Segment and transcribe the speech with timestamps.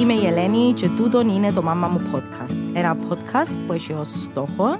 [0.00, 2.54] Είμαι η Ελένη και τούτον είναι το Μάμα μου Podcast.
[2.72, 4.78] Ένα podcast που έχει ως στόχο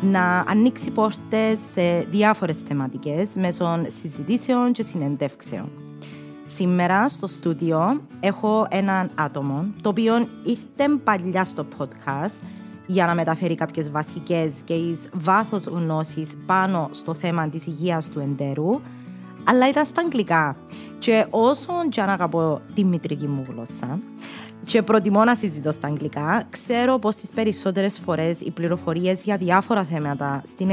[0.00, 5.70] να ανοίξει πόρτες σε διάφορες θεματικές μέσω συζητήσεων και συνεντεύξεων.
[6.44, 12.42] Σήμερα στο στούντιο έχω έναν άτομο το οποίο ήρθε παλιά στο podcast
[12.86, 18.20] για να μεταφέρει κάποιες βασικές και εις βάθος γνώσεις πάνω στο θέμα της υγείας του
[18.20, 18.80] εντέρου,
[19.44, 20.56] αλλά ήταν στα αγγλικά.
[20.98, 23.98] Και όσο και αν αγαπώ τη μητρική μου γλώσσα,
[24.66, 29.84] και προτιμώ να συζητώ στα αγγλικά, ξέρω πως τις περισσότερες φορές οι πληροφορίες για διάφορα
[29.84, 30.70] θέματα στην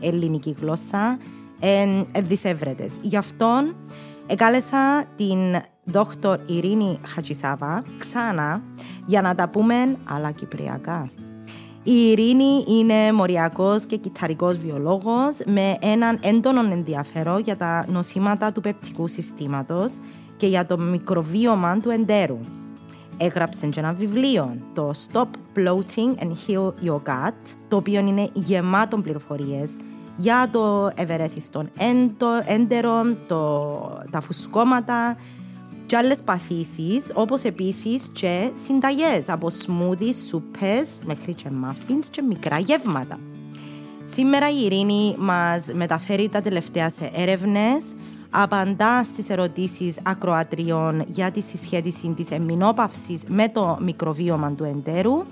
[0.00, 1.18] ελληνική γλώσσα
[1.60, 2.88] είναι δυσέβρετε.
[3.00, 3.62] Γι' αυτό
[4.26, 5.38] εκάλεσα την
[5.84, 8.62] δόκτωρ Ειρήνη Χατζησάβα ξανά
[9.06, 11.10] για να τα πούμε αλλά κυπριακά.
[11.82, 18.60] Η Ειρήνη είναι μοριακός και κυταρικός βιολόγος με έναν έντονο ενδιαφέρον για τα νοσήματα του
[18.60, 19.92] πεπτικού συστήματος
[20.36, 22.38] και για το μικροβίωμα του εντέρου
[23.16, 29.76] έγραψε ένα βιβλίο, το Stop Bloating and Heal Your Gut, το οποίο είναι γεμάτο πληροφορίες
[30.16, 31.64] για το ευερέθιστο
[32.46, 33.78] έντερο, το,
[34.10, 35.16] τα φουσκώματα
[35.86, 42.58] και άλλες παθήσεις, όπως επίσης και συνταγές από σμούδι, σούπες, μέχρι και μάφινς και μικρά
[42.58, 43.18] γεύματα.
[44.04, 47.82] Σήμερα η Ειρήνη μας μεταφέρει τα τελευταία σε έρευνες
[48.30, 55.24] απαντά στις ερωτήσεις ακροατριών για τη συσχέτιση της εμμηνόπαυσης με το μικροβίωμα του εντέρου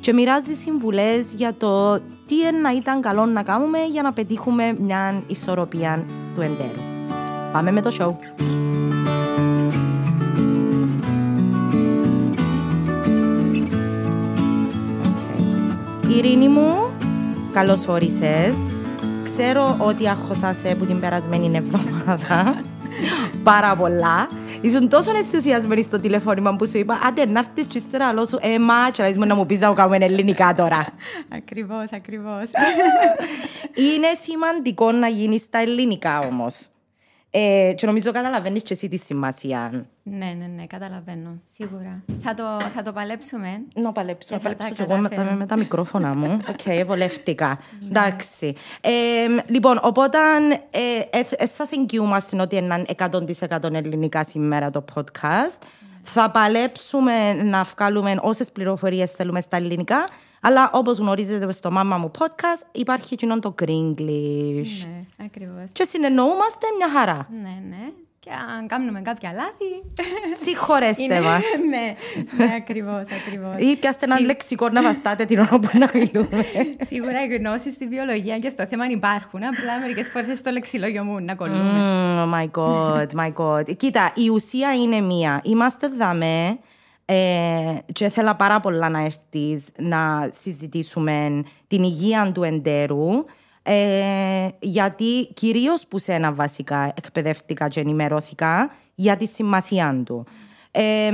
[0.00, 5.22] και μοιράζει συμβουλές για το τι να ήταν καλό να κάνουμε για να πετύχουμε μια
[5.26, 6.82] ισορροπία του εντέρου.
[7.52, 8.14] Πάμε με το show!
[16.08, 16.74] Ειρήνη μου,
[17.52, 18.73] καλώς όρισες.
[19.36, 22.60] Ξέρω ότι άχωσα από την περασμένη εβδομάδα
[23.42, 24.28] πάρα πολλά.
[24.60, 28.38] Ήσουν τόσο ενθουσιασμένοι στο τηλεφώνημα που σου είπα «Άντε να έρθεις και ύστερα λόγω σου
[28.40, 30.86] «Ε, μα, και να μου πεις να κάνουμε ελληνικά τώρα».
[31.28, 32.44] Ακριβώς, ακριβώς.
[33.74, 36.68] Είναι σημαντικό να γίνεις στα ελληνικά όμως.
[37.36, 39.86] Ε, και νομίζω καταλαβαίνεις και εσύ τη σημασία.
[40.02, 41.40] Ναι, ναι, ναι, καταλαβαίνω.
[41.44, 42.02] Σίγουρα.
[42.20, 43.48] Θα το, θα το παλέψουμε.
[43.74, 44.34] Να παλέψω.
[44.34, 46.38] Να παλέψω και εγώ με, με, τα μικρόφωνα μου.
[46.50, 47.58] OK, okay, βολεύτηκα.
[47.80, 47.86] Ναι.
[47.86, 48.54] Εντάξει.
[48.80, 48.90] Ε,
[49.46, 50.18] λοιπόν, οπότε
[50.70, 52.84] ε, ε, σας εγγυούμαστε ότι είναι
[53.50, 55.62] 100% ελληνικά σήμερα το podcast.
[56.02, 60.04] Θα παλέψουμε να βγάλουμε όσες πληροφορίες θέλουμε στα ελληνικά.
[60.46, 64.86] Αλλά όπως γνωρίζετε στο μάμα μου podcast υπάρχει κοινό το Gringlish.
[64.86, 65.70] Ναι, ακριβώς.
[65.72, 67.28] Και συνεννοούμαστε μια χαρά.
[67.42, 67.92] Ναι, ναι.
[68.24, 69.82] Και αν κάνουμε κάποια λάθη.
[70.44, 71.42] Συγχωρέστε μας.
[71.70, 71.94] ναι,
[72.36, 73.54] ναι ακριβώς, ακριβώς.
[73.56, 76.44] Ή πιάστε ένα λεξικό να βαστάτε την ώρα που να μιλούμε.
[76.90, 79.44] Σίγουρα οι γνώσεις στη βιολογία και στο θέμα υπάρχουν.
[79.44, 81.72] Απλά μερικές φορές στο λεξιλόγιο μου να κολλούμε.
[81.76, 83.76] Mm, my God, my God.
[83.76, 85.40] Κοίτα, η ουσία είναι μία.
[85.44, 86.58] Είμαστε δαμέ
[87.04, 93.24] ε, και ήθελα πάρα πολλά να έρθεις να συζητήσουμε την υγεία του εντέρου.
[93.62, 100.26] Ε, γιατί κυρίως που σένα βασικά εκπαιδεύτηκα και ενημερώθηκα για τη σημασία του.
[100.70, 101.10] Ε,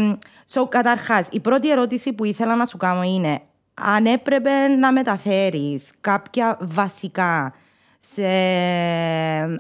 [0.53, 3.41] so, καταρχάς, η πρώτη ερώτηση που ήθελα να σου κάνω είναι
[3.75, 7.55] αν έπρεπε να μεταφέρεις κάποια βασικά
[7.99, 8.27] σε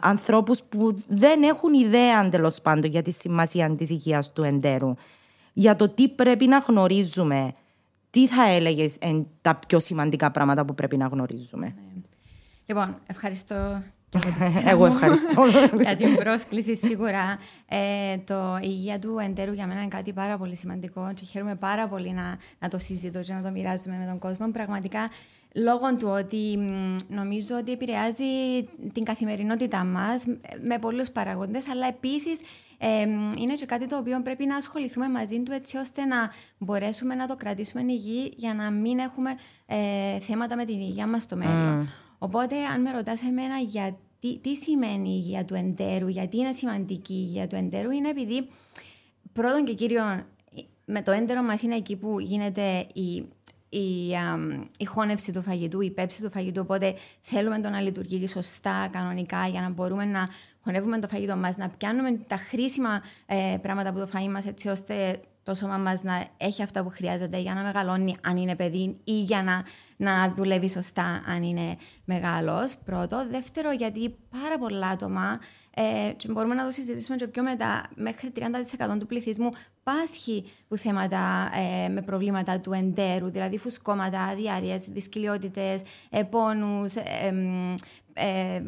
[0.00, 4.94] ανθρώπους που δεν έχουν ιδέα τέλο πάντων για τη σημασία της υγείας του εντέρου
[5.60, 7.54] για το τι πρέπει να γνωρίζουμε.
[8.10, 8.96] Τι θα έλεγες
[9.40, 11.66] τα πιο σημαντικά πράγματα που πρέπει να γνωρίζουμε.
[11.66, 12.02] Ναι.
[12.66, 13.82] Λοιπόν, ευχαριστώ
[14.72, 15.46] Εγώ ευχαριστώ.
[15.82, 17.38] για την πρόσκληση σίγουρα.
[17.68, 21.54] Ε, το η υγεία του εντέρου για μένα είναι κάτι πάρα πολύ σημαντικό και χαίρομαι
[21.54, 24.50] πάρα πολύ να, να το συζητώ και να το μοιράζομαι με τον κόσμο.
[24.50, 25.10] Πραγματικά
[25.54, 26.58] λόγω του ότι
[27.08, 28.62] νομίζω ότι επηρεάζει
[28.92, 30.24] την καθημερινότητά μας
[30.62, 32.40] με πολλούς παραγόντες, αλλά επίσης
[33.38, 37.26] είναι και κάτι το οποίο πρέπει να ασχοληθούμε μαζί του έτσι ώστε να μπορέσουμε να
[37.26, 39.30] το κρατήσουμε υγιή για να μην έχουμε
[39.66, 41.88] ε, θέματα με την υγεία μας στο μέλλον.
[42.18, 47.14] Οπότε αν με ρωτάς εμένα γιατί, τι σημαίνει η υγεία του εντέρου, γιατί είναι σημαντική
[47.14, 48.48] η υγεία του εντέρου, είναι επειδή
[49.32, 50.24] πρώτον και κύριον
[50.84, 53.24] με το έντερο μας είναι εκεί που γίνεται η
[53.70, 54.08] η,
[54.78, 56.60] η χώνευση του φαγητού, η πέψη του φαγητού.
[56.60, 60.28] Οπότε θέλουμε το να λειτουργεί σωστά, κανονικά, για να μπορούμε να
[60.64, 64.68] χωνεύουμε το φαγητό μας, να πιάνουμε τα χρήσιμα ε, πράγματα από το φαγητό μας, έτσι
[64.68, 68.96] ώστε το σώμα μας να έχει αυτά που χρειάζεται για να μεγαλώνει αν είναι παιδί
[69.04, 69.64] ή για να,
[69.96, 72.76] να δουλεύει σωστά αν είναι μεγάλος.
[72.84, 73.26] Πρώτο.
[73.30, 75.38] Δεύτερο, γιατί πάρα πολλά άτομα
[75.74, 77.90] ε, και μπορούμε να το συζητήσουμε και πιο μετά.
[77.94, 79.50] Μέχρι 30% του πληθυσμού
[79.90, 81.50] πάσχει που θέματα
[81.84, 86.84] ε, με προβλήματα του εντέρου, δηλαδή φουσκώματα, διάρειε, δυσκολιότητε, ε, πόνου,
[87.22, 87.32] ε,
[88.12, 88.60] ε,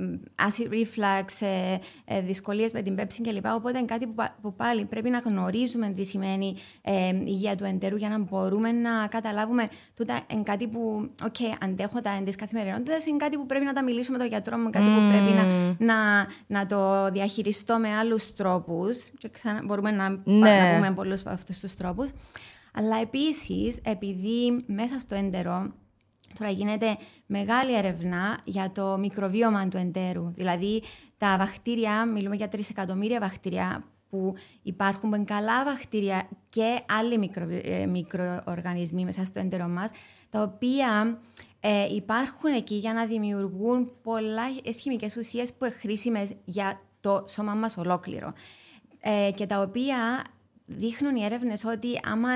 [0.42, 3.46] acid reflux, ε, ε, δυσκολίες με την πέψη κλπ.
[3.54, 7.64] Οπότε είναι κάτι που, πα- που πάλι πρέπει να γνωρίζουμε τι σημαίνει ε, υγεία του
[7.64, 12.30] εντέρου για να μπορούμε να καταλάβουμε τούτα είναι κάτι που, οκ, αντέχω τα εν της
[12.30, 15.32] καθημερινότητας, είναι κάτι που πρέπει να τα μιλήσω με τον γιατρό μου, κάτι που πρέπει
[15.32, 18.98] να, να, να το διαχειριστώ με άλλους τρόπους.
[19.18, 20.70] Και ξανά, μπορούμε να, Ναι.
[20.70, 22.10] να πούμε πολλούς από αυτούς τους τρόπους.
[22.74, 25.72] Αλλά επίσης, επειδή μέσα στο έντερο
[26.38, 26.96] Τώρα γίνεται
[27.26, 30.30] μεγάλη έρευνα για το μικροβίωμα του εντέρου.
[30.30, 30.82] Δηλαδή,
[31.18, 37.18] τα βακτήρια, μιλούμε για 3 εκατομμύρια βακτήρια που υπάρχουν, που είναι καλά βακτήρια και άλλοι
[37.18, 39.90] μικρο, ε, μικροοργανισμοί μέσα στο έντερο μας,
[40.30, 41.20] τα οποία
[41.60, 44.42] ε, υπάρχουν εκεί για να δημιουργούν πολλά
[44.80, 48.32] χημικές ουσίες που είναι χρήσιμες για το σώμα μας ολόκληρο.
[49.00, 50.24] Ε, και τα οποία
[50.66, 52.30] δείχνουν οι έρευνες ότι άμα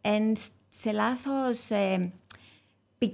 [0.00, 0.32] εν
[0.68, 2.12] σε λάθος ε, ποι-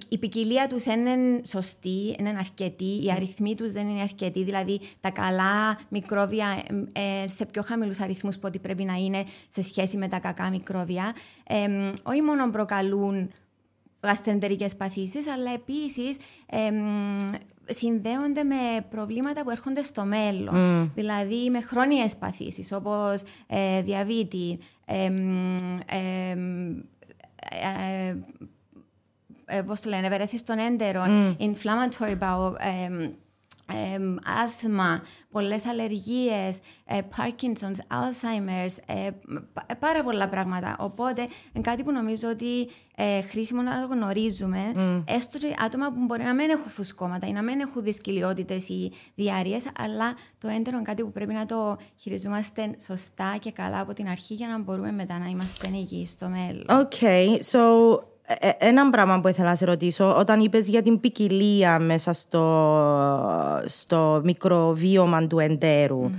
[0.09, 4.45] η ποικιλία τους δεν είναι σωστή, δεν είναι αρκετή, οι αριθμοί τους δεν είναι αρκετοί,
[4.45, 6.63] δηλαδή τα καλά μικρόβια
[6.93, 10.19] ε, ε, σε πιο χαμηλούς αριθμούς που ό,τι πρέπει να είναι σε σχέση με τα
[10.19, 11.15] κακά μικρόβια,
[11.47, 13.31] ε, μ, όχι μόνο προκαλούν
[14.01, 16.17] γαστρεντερικές παθήσεις, αλλά επίσης
[16.47, 17.17] ε, μ,
[17.65, 20.91] συνδέονται με προβλήματα που έρχονται στο μέλλον.
[20.95, 24.59] Δηλαδή με χρόνιες παθήσεις, όπως ε, διαβήτη,
[29.47, 33.11] ε, μ, ε, μ, ε, ε, πώς το λένε, ευερέθηση των έντερων, inflammatory bowel, εμ,
[33.95, 34.15] εμ,
[34.45, 39.11] άσθμα, πολλές αλλεργίες, ε, Parkinson's, Alzheimer's, ε,
[39.53, 40.77] πα- ε, πάρα πολλά πράγματα.
[40.79, 41.21] Οπότε,
[41.53, 44.59] είναι κάτι που νομίζω ότι ε, χρήσιμο να το γνωρίζουμε,
[45.05, 48.93] έστω και άτομα που μπορεί να μην έχουν φουσκώματα ή να μην έχουν δυσκολιότητες ή
[49.15, 53.93] διάρειες, αλλά το έντερο είναι κάτι που πρέπει να το χειριζόμαστε σωστά και καλά από
[53.93, 56.65] την αρχή για να μπορούμε μετά να είμαστε υγιείς στο μέλλον.
[56.69, 58.16] Okay, so ε, ε,
[58.59, 62.45] ένα πράγμα που ήθελα να σε ρωτήσω, όταν είπες για την ποικιλία μέσα στο,
[63.67, 66.11] στο μικροβίωμα του εντέρου,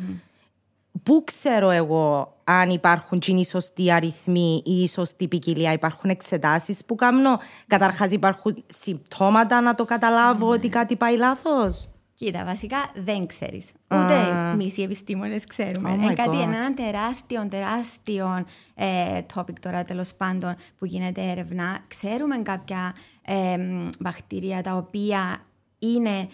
[1.04, 6.10] πού ξέρω εγώ αν υπάρχουν και είναι οι σωστοί αριθμοί ή η σωστή ποικιλία, υπάρχουν
[6.10, 12.78] εξετάσεις που κάνω, καταρχάς υπάρχουν συμπτώματα να το καταλάβω ότι κάτι πάει λάθος; Κοίτα, βασικά
[12.96, 13.72] δεν ξέρεις.
[13.92, 14.14] Ούτε
[14.54, 15.90] εμείς οι επιστήμονες ξέρουμε.
[15.90, 16.42] Oh my είναι κάτι, God.
[16.42, 21.80] είναι ένα τεράστιο, τεράστιο ε, topic τώρα τέλος πάντων που γίνεται έρευνα.
[21.88, 25.46] Ξέρουμε κάποια ε, μ, βακτήρια τα οποία
[25.80, 26.30] είναι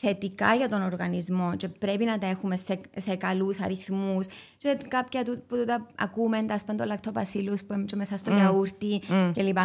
[0.00, 4.26] θετικά για τον οργανισμό και πρέπει να τα έχουμε σε, σε καλούς αριθμούς
[4.56, 9.02] και κάποια του, που τα ακούμε, τα σπαντολακτοπασίλους που είναι και μέσα στο γιαούρτι
[9.32, 9.58] κλπ.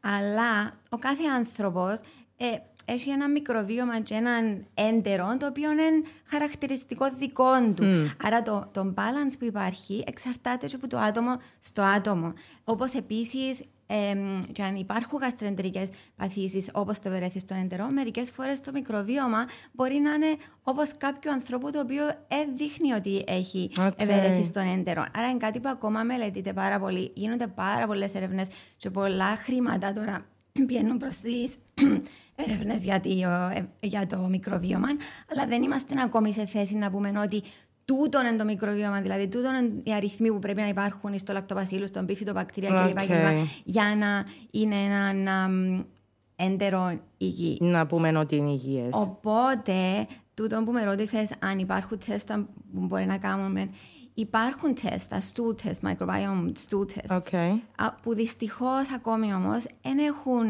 [0.00, 2.00] Αλλά ο κάθε άνθρωπος
[2.36, 5.82] ε, έχει ένα μικροβίωμα και έναν έντερο το οποίο είναι
[6.24, 7.84] χαρακτηριστικό δικό του.
[8.22, 12.32] Άρα το, το balance που υπάρχει εξαρτάται και από το άτομο στο άτομο.
[12.64, 18.70] Όπως επίσης εμ, και αν υπάρχουν γαστρεντερικές παθήσεις όπως το ευερέθιστο έντερο, μερικές φορές το
[18.72, 23.92] μικροβίωμα μπορεί να είναι όπως κάποιο ανθρώπου το οποίο ε, δείχνει ότι έχει Οκ.
[23.96, 25.04] ευερέθιστο έντερο.
[25.16, 27.12] Άρα είναι κάτι που ακόμα μελετείται πάρα πολύ.
[27.14, 30.26] Γίνονται πάρα πολλές έρευνες και πολλά χρήματα τώρα
[30.66, 31.54] πηγαίνουν προς τις
[32.36, 33.08] έρευνες για, το-
[33.54, 34.88] ε, για το μικροβίωμα,
[35.32, 37.42] αλλά δεν είμαστε ακόμη σε θέση να πούμε ότι
[37.84, 41.86] τούτο είναι το μικροβίωμα, δηλαδή τούτο είναι οι αριθμοί που πρέπει να υπάρχουν στο lactobacillus,
[41.86, 42.98] στον bifidobacteria κλπ.
[42.98, 43.04] Οκ.
[43.06, 45.80] κλπ, για να είναι ένα μ,
[46.36, 47.58] έντερο υγιές.
[47.60, 48.88] Να πούμε ότι είναι υγιές.
[48.92, 53.68] Οπότε, τούτο που με ρώτησες αν υπάρχουν τεστ που μπορεί να κάνουμε,
[54.14, 57.58] υπάρχουν τεστ, τα stool test, microbiome stool test, Okay.
[57.76, 60.46] α, που δυστυχώς ακόμη όμως δεν έχουν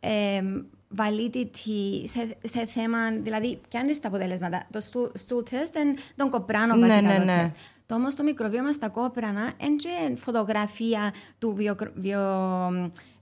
[0.00, 0.62] αμ, εμ,
[0.96, 4.66] validity σε, σε θέμα, δηλαδή πιάνεις τα αποτελέσματα.
[4.72, 7.40] Το stool, stool test είναι τον κοπράνο Ναι, βασικά ναι, το ναι.
[7.40, 7.52] τεστ.
[7.86, 12.20] Το όμως το μικροβίωμα στα κόπρανα είναι και φωτογραφία του βιο, βιο,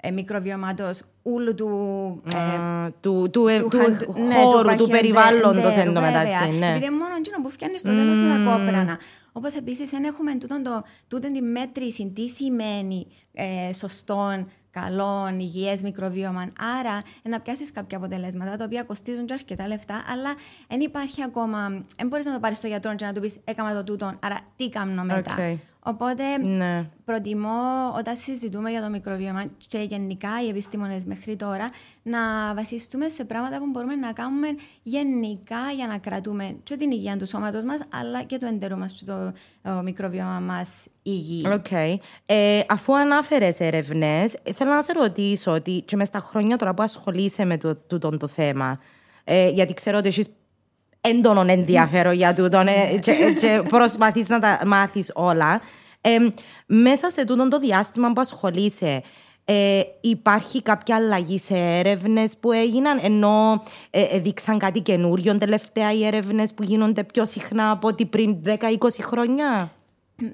[0.00, 1.68] ε, μικροβιώματος ούλου του
[2.32, 6.00] ε, Α, του, του, ε, του του χαν- ναι, χώρου, του παχιοντέρου, περιβάλλοντος εν τω
[6.00, 6.22] βέβαια.
[6.22, 6.48] μεταξύ.
[6.58, 6.66] Ναι.
[6.70, 8.98] Επειδή είναι μόνο εκείνο που φτιάχνεις στο τέλος με τα κόπρανα.
[9.32, 14.48] Όπως επίσης δεν έχουμε τούτον το, τούτον τη μέτρηση, τι σημαίνει ε, σωστόν,
[14.80, 16.52] καλών, υγιές μικροβίωμα.
[16.78, 20.34] Άρα, ε, να πιάσεις κάποια αποτελέσματα τα οποία κοστίζουν και αρκετά λεφτά, αλλά
[20.68, 21.68] δεν υπάρχει ακόμα.
[21.96, 24.38] Δεν μπορείς να το πάρεις στο γιατρό και να του πεις Έκανα το τούτον, άρα
[24.56, 25.32] τι κάνω μετά.
[25.32, 25.58] Οκ.
[25.88, 26.88] Οπότε, Ναι.
[27.04, 31.70] προτιμώ όταν συζητούμε για το μικροβίωμα και γενικά οι επιστήμονες μέχρι τώρα
[32.02, 32.18] να
[32.54, 34.48] βασιστούμε σε πράγματα που μπορούμε να κάνουμε
[34.82, 38.92] γενικά για να κρατούμε και την υγεία του σώματος μας αλλά και το εντερό μας
[38.92, 41.42] και το ε, μικροβίωμα μας υγιή.
[41.52, 41.72] Οκ.
[42.26, 46.82] Ε, αφού ανάφερες έρευνες, θέλω να σε ρωτήσω ότι και μες στα χρόνια τώρα που
[46.82, 48.80] ασχολείσαι με το, τούτον το θέμα,
[49.24, 50.28] ε, γιατί ξέρω ότι έχεις
[51.08, 55.60] έντονο ενδιαφέρον για τούτον ε, και, και προσπαθείς να τα μάθεις όλα.
[56.00, 56.16] Ε,
[56.66, 59.02] μέσα σε τούτον το διάστημα που ασχολείσαι,
[59.48, 66.04] Ε, υπάρχει κάποια αλλαγή σε έρευνες που έγιναν, ενώ ε, δείξαν κάτι καινούριο τελευταία οι
[66.04, 68.56] έρευνες που γίνονται πιο συχνά από ό,τι πριν 10-20
[69.00, 69.70] χρόνια;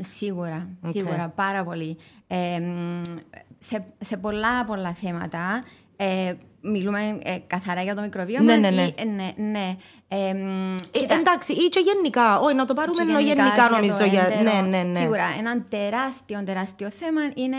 [0.01, 1.97] Σίγουρα, σίγουρα, πάρα πολύ.
[2.27, 2.61] Ε,
[3.59, 5.63] σε, σε πολλά πολλά θέματα
[5.97, 8.45] ε, μιλούμε ε, καθαρά για το μικροβίωμα.
[8.45, 8.83] Ναι, ναι, ναι.
[8.83, 9.77] Ή, ε, ναι, ναι.
[10.15, 10.29] Ε,
[10.99, 12.39] ε, εντάξει, ή και γενικά.
[12.39, 14.05] Όχι, να το πάρουμε ενώ γενικά, νομίζω.
[14.05, 14.29] Για...
[14.43, 14.99] Ναι, ναι, ναι.
[14.99, 15.25] Σίγουρα.
[15.39, 17.57] Ένα τεράστιο, τεράστιο θέμα είναι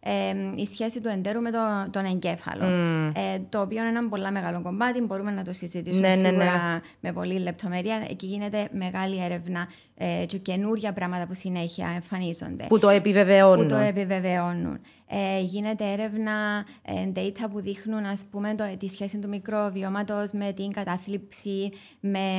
[0.00, 0.12] ε,
[0.54, 1.58] η σχέση του εντέρου με το,
[1.90, 2.64] τον εγκέφαλο.
[2.64, 3.12] Mm.
[3.16, 5.00] Ε, το οποίο είναι ένα πολύ μεγάλο κομμάτι.
[5.00, 6.80] Μπορούμε να το συζητήσουμε ναι, ναι, σίγουρα ναι.
[7.00, 8.06] με πολύ λεπτομέρεια.
[8.10, 12.66] Εκεί γίνεται μεγάλη έρευνα ε, και καινούργια πράγματα που συνέχεια εμφανίζονται.
[12.68, 13.66] Που το επιβεβαιώνουν.
[13.66, 14.78] Που το επιβεβαιώνουν.
[15.06, 20.52] Ε, γίνεται έρευνα ε, data που δείχνουν ας πούμε το, τη σχέση του μικροβιώματος με
[20.52, 22.38] την κατάθλιψη, με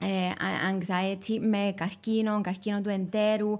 [0.00, 0.30] ε,
[0.72, 3.56] anxiety, με καρκίνο, καρκίνο του εντέρου.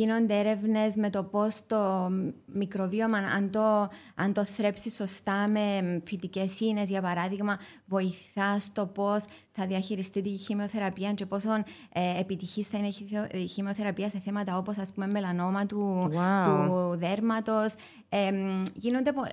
[0.00, 2.10] Ε, γίνονται έρευνες με το πώς το
[2.46, 9.24] μικροβίωμα, αν το, αν το θρέψεις σωστά με φυτικές ίνες, για παράδειγμα, βοηθά στο πώς
[9.52, 11.50] θα διαχειριστεί τη χημειοθεραπεία και πόσο
[11.92, 12.88] ε, επιτυχής θα είναι
[13.32, 16.44] η χημειοθεραπεία σε θέματα όπως ας πούμε μελανόμα του, wow.
[16.44, 17.74] του δέρματος.
[18.08, 18.30] Ε,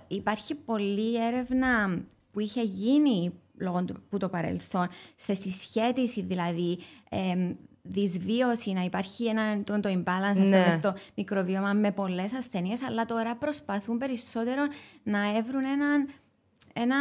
[0.07, 6.77] υπάρχει πολλή έρευνα που είχε γίνει λόγω του το παρελθόν, σε συσχέτιση δηλαδή
[7.09, 7.51] ε,
[7.89, 10.71] δυσβίωση, να υπάρχει ένα το, το imbalance ναι.
[10.71, 14.63] στο μικροβίωμα με πολλές ασθένειες, αλλά τώρα προσπαθούν περισσότερο
[15.03, 16.07] να έβρουν έναν
[16.79, 16.95] ένα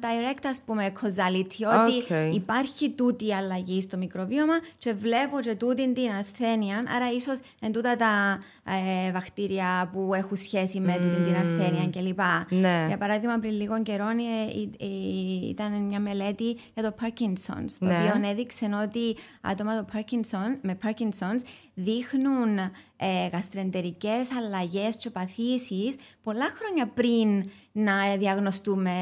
[0.00, 1.80] direct ας πούμε causality okay.
[1.80, 7.72] ότι υπάρχει τούτη αλλαγή στο μικροβίωμα και βλέπω και τούτη την ασθένεια άρα ίσως εν
[7.72, 11.00] τούτα τα ε, βακτήρια που έχουν σχέση με mm.
[11.00, 12.20] τούτη την ασθένεια κλπ.
[12.60, 12.84] Ναι.
[12.88, 17.98] Για παράδειγμα πριν λίγο καιρό ε, ε, ήταν μια μελέτη για το Parkinson's το ναι.
[17.98, 21.42] οποίο έδειξε ότι άτομα το Parkinson, με Parkinson's
[21.74, 22.58] δείχνουν
[22.96, 28.92] ε, γαστρεντερικές αλλαγές και παθήσεις πολλά χρόνια πριν να διαγνωστούμε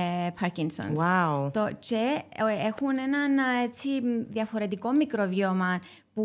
[0.41, 0.97] Parkinson's.
[0.97, 1.53] Wow.
[1.53, 3.89] Το, και ε, έχουν ένα έτσι,
[4.31, 5.81] διαφορετικό μικροβίωμα
[6.15, 6.25] που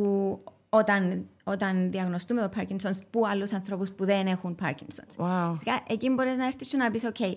[0.70, 5.26] όταν, όταν διαγνωστούμε το Parkinson's που άλλους ανθρώπους που δεν έχουν Parkinson's.
[5.26, 5.54] Wow.
[5.88, 7.34] εκεί μπορείς να έρθεις και να πεις, ok,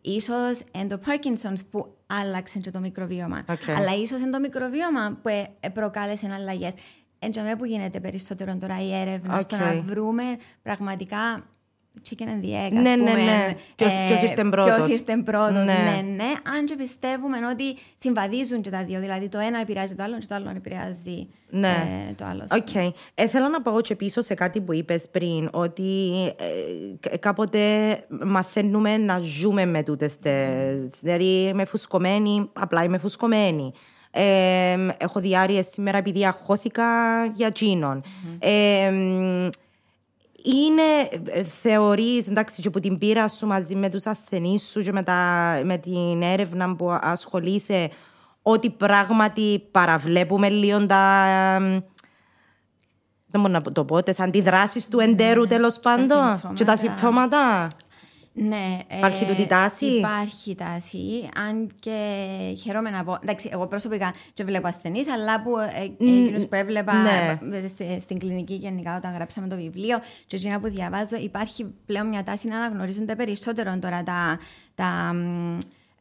[0.00, 3.44] ίσως είναι το Parkinson's που άλλαξε και το μικροβίωμα.
[3.46, 3.74] Okay.
[3.76, 5.28] Αλλά ίσως είναι το μικροβίωμα που
[5.60, 6.72] ε, προκάλεσε αλλαγές.
[7.18, 9.42] Έτσι που γίνεται περισσότερο τώρα η έρευνα okay.
[9.42, 10.24] στο να βρούμε
[10.62, 11.46] πραγματικά
[12.02, 13.56] chicken and the egg, ναι, ναι, ναι.
[13.76, 14.76] Ποιος, ε, ποιος ήρθε πρώτος.
[14.76, 15.72] Ποιος ήρθε πρώτος, ναι.
[15.72, 16.32] ναι, ναι.
[16.56, 19.00] Αν και πιστεύουμε ότι συμβαδίζουν και τα δύο.
[19.00, 22.06] Δηλαδή το ένα επηρεάζει το άλλο και το άλλο επηρεάζει ναι.
[22.08, 22.44] ε, το άλλο.
[22.50, 22.66] OK.
[22.74, 22.90] Okay.
[23.14, 26.12] Ε, θέλω να πάω και πίσω σε κάτι που είπες πριν, ότι
[27.10, 27.60] ε, κάποτε
[28.08, 30.98] μαθαίνουμε να ζούμε με τούτες τες.
[31.00, 33.72] Δηλαδή είμαι φουσκωμένη, απλά είμαι φουσκωμένη.
[34.10, 36.84] Ε, έχω διάρκεια σήμερα επειδή αχώθηκα
[37.34, 38.02] για τζίνον.
[38.04, 39.48] Mm-hmm.
[40.44, 44.82] Ε, είναι, ε, θεωρείς, εντάξει, και από την πείρα σου μαζί με τους ασθενείς σου
[44.82, 47.90] και με, τα, με την έρευνα που ασχολείσαι,
[48.42, 51.24] ότι πράγματι παραβλέπουμε λίγο τα...
[53.26, 57.68] Δεν μπορώ να το πω, τις αντιδράσεις του εντέρου ναι, τέλος πάντων και τα συμπτώματα.
[58.32, 58.78] Ναι.
[58.96, 61.28] Υπάρχει ε, τάση; Υπάρχει τάση.
[61.48, 61.98] Αν και
[62.62, 63.18] χαίρομαι να πω.
[63.22, 67.38] Εντάξει, εγώ προσωπικά δεν βλέπω ασθενείς, αλλά που, ε, εκείνους που έβλεπα ναι.
[67.98, 72.48] στην κλινική γενικά όταν γράψαμε το βιβλίο και εκείνα που διαβάζω, υπάρχει πλέον μια τάση
[72.48, 74.38] να αναγνωρίζονται περισσότερο τώρα τα,
[74.74, 75.14] τα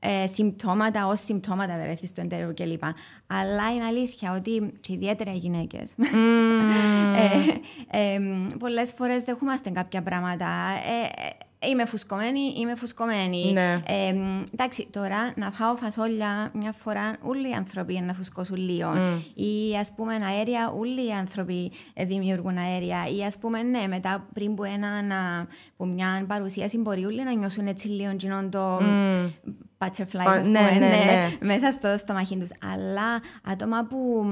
[0.03, 2.83] ε, συμπτώματα ως συμπτώματα βερέθη του εντέρου κλπ.
[3.27, 5.93] Αλλά είναι αλήθεια ότι και ιδιαίτερα οι γυναίκες.
[5.97, 6.05] Mm.
[7.91, 8.19] ε, ε,
[8.59, 10.47] Πολλές φορές δεχόμαστε κάποια πράγματα.
[11.63, 13.51] Ε, Είμαι φουσκωμένη, είμαι φουσκωμένη.
[13.51, 13.81] Ναι.
[13.87, 14.15] Ε,
[14.53, 18.93] εντάξει, τώρα να φάω φασόλια μια φορά, όλοι οι άνθρωποι είναι να φουσκώσουν λίγο.
[18.95, 19.21] Mm.
[19.33, 21.71] Ή ας πούμε αέρια, όλοι οι άνθρωποι
[22.07, 23.07] δημιουργούν αέρια.
[23.17, 27.33] Ή ας πούμε, ναι, μετά πριν που, ένα, να, που μια παρουσίαση μπορεί όλοι να
[27.33, 28.15] νιώσουν έτσι λίγο
[28.49, 29.29] το mm.
[29.77, 32.49] butterfly, ας ναι, πούμε, ναι, ναι, ναι, μέσα στο στομαχί τους.
[32.73, 34.25] Αλλά άτομα που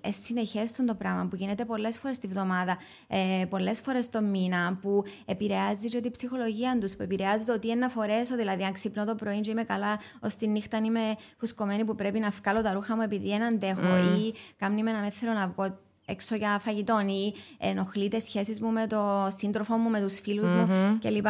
[0.00, 4.78] ε, συνεχέστον το πράγμα που γίνεται πολλές φορές τη βδομάδα, ε, πολλές φορές το μήνα,
[4.80, 8.36] που επηρεάζει και την ψυχολογία τους, που επηρεάζει το τι είναι να φορέσω.
[8.36, 11.00] Δηλαδή, αν ξυπνώ το πρωί και είμαι καλά, ως τη νύχτα είμαι
[11.38, 14.18] φουσκωμένη που πρέπει να βγάλω τα ρούχα μου επειδή δεν αντέχω, mm.
[14.18, 18.70] ή κάνει με να με θέλω να βγω έξω για φαγητό, ή ενοχλείται σχέσεις μου
[18.70, 20.68] με το σύντροφο μου, με τους φιλου mm-hmm.
[20.68, 21.26] μου κλπ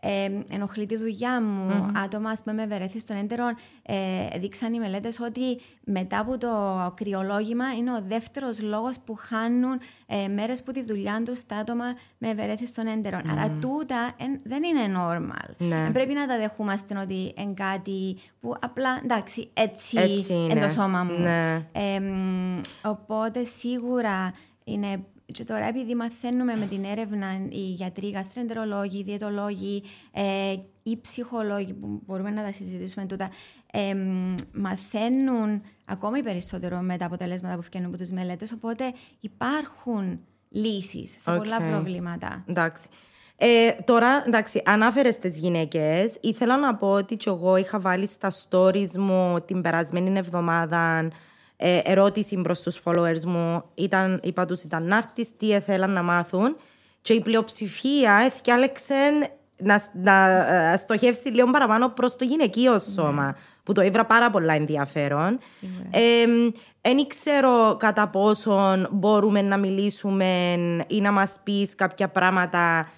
[0.00, 1.70] ε, ενοχλεί τη δουλειά μου.
[1.70, 1.98] Mm-hmm.
[2.04, 3.44] Άτομα, ας πούμε, με βερέθη στον έντερο,
[3.82, 6.48] ε, δείξαν οι μελέτες ότι μετά από το
[6.96, 11.84] κρυολόγημα είναι ο δεύτερος λόγος που χάνουν ε, μέρες που τη δουλειά τους τα άτομα
[12.18, 13.18] με βερέθη στον έντερο.
[13.18, 13.30] Mm-hmm.
[13.30, 15.54] Άρα τούτα εν, δεν είναι normal.
[15.58, 15.90] Ναι.
[15.92, 20.60] πρέπει να τα δεχούμαστε ότι είναι κάτι που απλά εντάξει, έτσι, έτσι είναι.
[20.60, 21.18] το σώμα μου.
[21.18, 21.64] Ναι.
[22.82, 24.32] οπότε σίγουρα
[24.64, 30.54] είναι και τώρα επειδή μαθαίνουμε με την έρευνα οι γιατροί, οι γαστρεντερολόγοι, οι διαιτολόγοι, ε,
[30.82, 33.30] οι ψυχολόγοι που μπορούμε να τα συζητήσουμε τούτα,
[33.72, 33.94] ε,
[34.52, 41.30] μαθαίνουν ακόμη περισσότερο με τα αποτελέσματα που βγαίνουν από τις μελέτες, οπότε υπάρχουν λύσεις σε
[41.30, 41.36] Οκ.
[41.36, 42.44] πολλά προβλήματα.
[42.46, 42.88] Εντάξει.
[43.36, 46.16] Ε, τώρα, εντάξει, ανάφερες τις γυναίκες.
[46.20, 51.10] Ήθελα να πω ότι κι εγώ είχα βάλει στα stories μου την περασμένη εβδομάδα
[51.56, 53.62] ε, ερώτηση προς τους followers μου.
[53.74, 56.56] Ήταν, είπα τους ήταν να έρθεις, τι ήθελαν να μάθουν.
[57.02, 58.94] Και η πλειοψηφία εδιάλεξε
[59.62, 60.26] να, να
[60.72, 63.36] ε, στοχεύσει λίγο παραπάνω προς το γυναικείο σώμα.
[63.62, 65.38] Που το ήβρα πάρα πολλά ενδιαφέρον.
[66.80, 70.52] Δεν ξέρω κατά πόσον μπορούμε να μιλήσουμε
[70.86, 72.88] ή να μας πεις κάποια πράγματα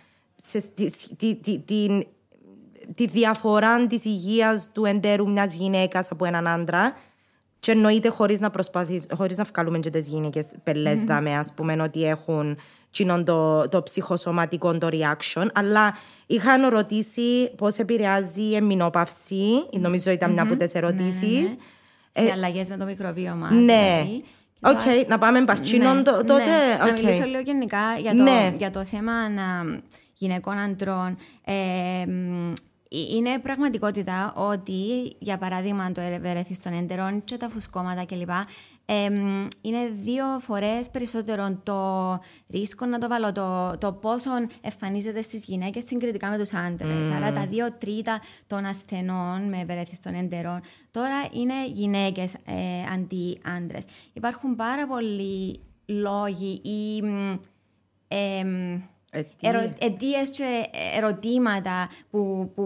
[0.47, 2.07] σε, τη, τη, τη, την-
[2.95, 6.97] τη διαφορά της υγείας του εντέρου μιας γυναίκας από έναν άντρα
[7.61, 11.83] και εννοείται χωρίς να προσπαθείς, χωρίς να βγάλουμε και τις γυναίκες πελές δάμε, ας πούμε,
[11.83, 12.59] ότι έχουν
[12.91, 15.97] κοινόν το, το ψυχοσωματικό το reaction, αλλά
[16.27, 21.57] είχαν ρωτήσει πώς επηρεάζει η εμμηνόπαυση, νομίζω ήταν μια από τις ερωτήσεις.
[22.13, 23.51] Σε αλλαγές με το μικροβίωμα.
[23.53, 23.63] Ναι.
[24.03, 24.25] δηλαδή.
[24.61, 26.45] Και Οκ, τώρα- να πάμε που τζείνον Ναι, το- τότε.
[26.45, 26.77] ναι.
[26.79, 26.99] Να οκ.
[26.99, 28.53] μιλήσω λίγο γενικά για το, Ναι.
[28.57, 29.45] για το θέμα να,
[30.15, 31.17] γυναικών αντρών.
[31.45, 32.53] Ε, μ,
[32.89, 38.31] είναι πραγματικότητα ότι, για παράδειγμα, το ευερέθιστον έντερον και τα φουσκώματα κλπ.
[38.91, 42.19] Ε, μ, είναι δύο φορές περισσότερο το
[42.49, 44.31] ρίσκο, να το βάλω, το, το πόσο
[44.61, 47.11] εμφανίζεται στις γυναίκες συγκριτικά με τους άντρες.
[47.11, 53.39] Άρα τα δύο τρίτα των ασθενών με ευερέθη των έντερων τώρα είναι γυναίκες ε, αντί
[53.57, 53.85] άντρες.
[54.13, 57.39] Υπάρχουν πάρα πολλοί λόγοι ή μ,
[59.11, 59.53] εμ, Αιτίες.
[59.55, 60.65] ερω, αιτίες και
[60.97, 62.65] ερωτήματα που, που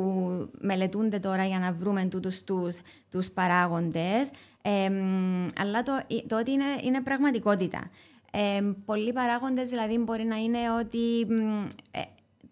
[0.61, 2.79] μελετούνται τώρα για να βρούμε τούτους τους,
[3.11, 4.31] τους παράγοντες.
[4.63, 5.93] Εμ, αλλά το,
[6.27, 7.91] το ότι είναι, είναι πραγματικότητα.
[8.31, 12.01] Εμ, πολλοί παράγοντες δηλαδή μπορεί να είναι ότι μ, ε,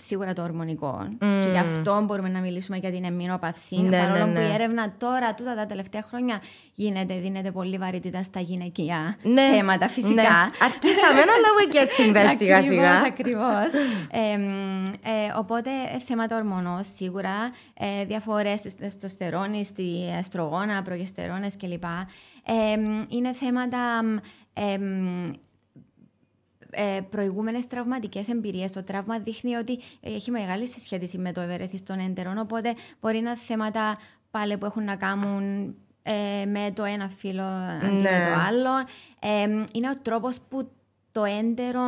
[0.02, 4.32] σίγουρα το ορμονικό και γι' αυτό μπορούμε να μιλήσουμε για την εμμηνόπαυση Ναι, παρόλο ναι,
[4.32, 4.54] που η ναι.
[4.54, 6.40] έρευνα τώρα, τούτα τα τελευταία χρόνια
[6.74, 10.12] γίνεται, δίνεται πολύ βαρύτητα στα γυναικεία Ναι, θέματα φυσικά.
[10.14, 10.28] ναι.
[10.64, 13.00] Αρχίσαμε, αλλά we're getting there σιγά σιγά.
[13.06, 13.72] Ακριβώς.
[14.10, 19.84] Ε, μ, ε, οπότε ε, θέματα ορμονών σίγουρα, ε, διαφορές στη τεστοστερόνη, στη
[20.18, 21.84] αστρογόνα, προγεστερόνες κλπ.
[22.44, 24.16] Ε, μ, είναι θέματα μ,
[26.70, 28.72] ε, μ, ε, προηγούμενες τραυματικές εμπειρίες.
[28.72, 33.30] Το τραύμα δείχνει ότι έχει μεγάλη συσχέτιση με το ευερέθης των έντερων, οπότε μπορεί να
[33.30, 33.98] είναι θέματα
[34.30, 38.00] πάλι που έχουν να κάνουν ε, με το ένα φύλλο αντί Ναι.
[38.00, 38.70] με το άλλο.
[39.20, 40.70] Ε, είναι ο τρόπος που
[41.12, 41.82] το έντερο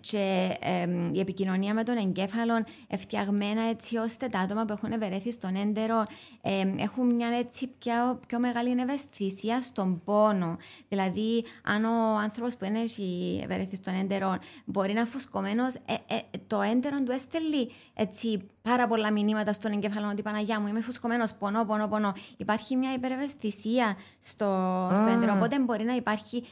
[0.00, 2.64] και ε, η επικοινωνία με τον εγκέφαλο
[2.98, 6.06] φτιαγμένα έτσι ώστε τα άτομα που έχουν ευερέθει στον έντερο
[6.42, 10.56] ε, έχουν μια έτσι πιο, πιο μεγάλη ευαισθησία στον πόνο.
[10.88, 15.94] Δηλαδή, αν ο άνθρωπος που είναι έχει ευερέθει στον έντερο μπορεί να είναι φουσκωμένος, ε,
[16.06, 20.80] ε, το έντερο του έστελνει έτσι πάρα πολλά μηνύματα στον εγκέφαλο ότι Παναγιά μου είμαι
[20.80, 22.14] φουσκωμένος, πονώ, πονώ, πονώ.
[22.36, 26.42] Υπάρχει μια υπερευαισθησία στο, στο έντερο, οπότε μπορεί να υπάρχει ε,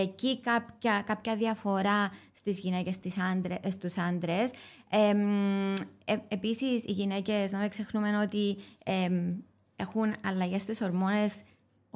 [0.00, 4.50] εκεί κάποια, κάποια διαφορά στις γυναίκες στις άντρε, ε, στους άντρες.
[4.88, 5.72] Ε, μ,
[6.04, 9.32] ε, επίσης, οι γυναίκες, να μην ξεχνούμε ότι ε, μ,
[9.76, 11.42] έχουν αλλαγές στις ορμόνες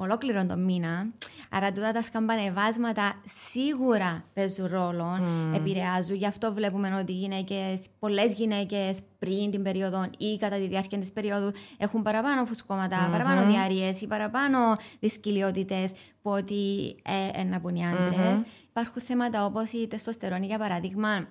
[0.01, 1.07] ολόκληρο τον μήνα.
[1.49, 5.19] Άρα τούτα τα σκαμπανεβάσματα σίγουρα παίζουν ρόλο,
[5.55, 6.15] επηρεάζουν.
[6.15, 10.97] Γι' αυτό βλέπουμε ότι οι γυναίκες, πολλές γυναίκες πριν την περίοδο ή κατά τη διάρκεια
[10.97, 14.57] της περίοδου έχουν παραπάνω φουσκώματα, παραπάνω διαρρίες ή παραπάνω
[14.99, 20.57] δυσκολιότητες που ότι ε, ε, να πούν οι αντρες Υπάρχουν θέματα όπως η τεστοστερόνη, για
[20.57, 21.27] παράδειγμα,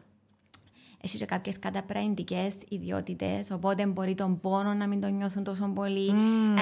[1.00, 6.08] έχει και κάποιες καταπραγητικέ ιδιότητες, οπότε μπορεί τον πόνο να μην τον νιώθουν τόσο πολύ.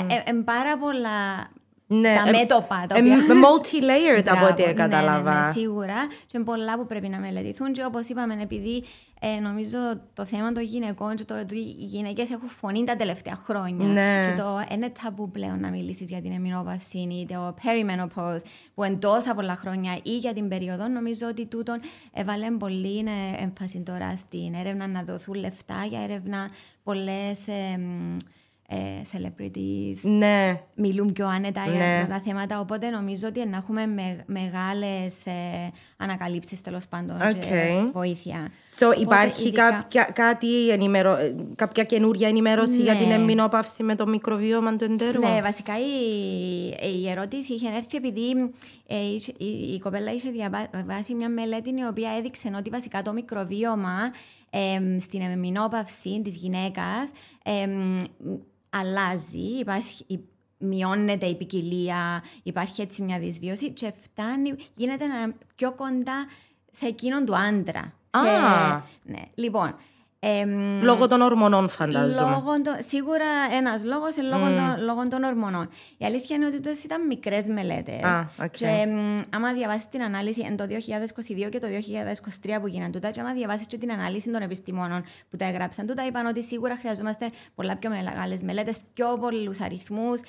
[0.09, 1.51] Ε, ε, ε, πάρα πολλά
[1.90, 3.18] Ναι, τα ε, μέτωπα τα ε, οποία...
[3.27, 5.33] multi-layered από ό,τι Μπράβο, κατάλαβα.
[5.35, 5.96] Ναι, ναι, ναι, σίγουρα.
[6.27, 7.72] Και πολλά που πρέπει να μελετηθούν.
[7.72, 8.85] Και όπως είπαμε, επειδή
[9.20, 9.79] ε, νομίζω
[10.14, 13.87] το θέμα των γυναικών και το ότι οι γυναίκες έχουν φωνή τα τελευταία χρόνια.
[13.87, 14.29] Ναι.
[14.29, 18.40] Και το είναι ταμπού πλέον να μιλήσεις για την εμμηνόπαυση ή το perimenopause
[18.74, 20.88] που εν τόσα πολλά χρόνια ή για την περίοδο.
[20.88, 21.81] Νομίζω ότι τούτον
[22.12, 26.51] έβαλε πολύ ε, έμφαση τώρα στην έρευνα να δοθούν λεφτά για έρευνα.
[26.83, 27.79] Πολλές ε, ε,
[29.13, 30.61] celebrities Ναι.
[30.75, 31.77] μιλούν πιο άνετα Ναι.
[31.77, 32.61] για αυτά τα θέματα.
[32.61, 37.93] Οπότε νομίζω ότι να έχουμε με, μεγάλες ε, ανακαλύψεις τέλος πάντων και Οκ.
[37.93, 38.49] βοήθεια.
[38.79, 41.17] So, Οπότε, υπάρχει ειδικά- κάποια, κάτι ενημερω...
[41.17, 42.99] ε, κάποια καινούρια ενημέρωση για Ναι.
[43.01, 48.51] την εμμηνόπαυση με το μικροβίωμα του εντέρου; Ναι, βασικά η, η ερώτηση είχε έρθει επειδή
[48.87, 53.13] ε, είχε- η, η κοπέλα είχε διαβάσει μια μελέτη η οποία έδειξε ότι βασικά το
[53.13, 54.13] μικροβίωμα
[54.51, 57.11] εμ, στην εμμηνόπαυση της γυναίκας
[57.45, 58.01] εμ,
[58.71, 60.21] αλλάζει, υπάρχει, η-
[60.59, 66.27] μειώνεται η ποικιλία, υπάρχει έτσι μια δυσβίωση και φτάνει, γίνεται να, πιο κοντά
[66.73, 67.93] σε εκείνον του άντρα.
[68.11, 68.21] Α.
[68.25, 68.83] Σε...
[69.03, 69.23] Ναι.
[69.35, 69.75] Λοιπόν,
[70.21, 72.31] εμ, Λόγω των ορμονών, φαντάζομαι.
[72.31, 73.25] Λόγω των- σίγουρα
[73.59, 75.69] ένας λόγος είναι λόγω, των, λόγω των ορμονών.
[75.99, 78.03] Η αλήθεια είναι ότι τούτες ήταν μικρές μελέτες.
[78.03, 78.51] Α, οκ.
[78.51, 83.11] Και μ, άμα διαβάσεις την ανάλυση εν το 2022 και το 2023 που γίνανε τούτα,
[83.11, 86.77] και άμα διαβάσεις και την ανάλυση των επιστημόνων που τα έγραψαν τούτα, είπαν ότι σίγουρα
[86.77, 90.21] χρειαζόμαστε πολλά πιο μεγάλες μελέτες, πιο πολλούς αριθμούς,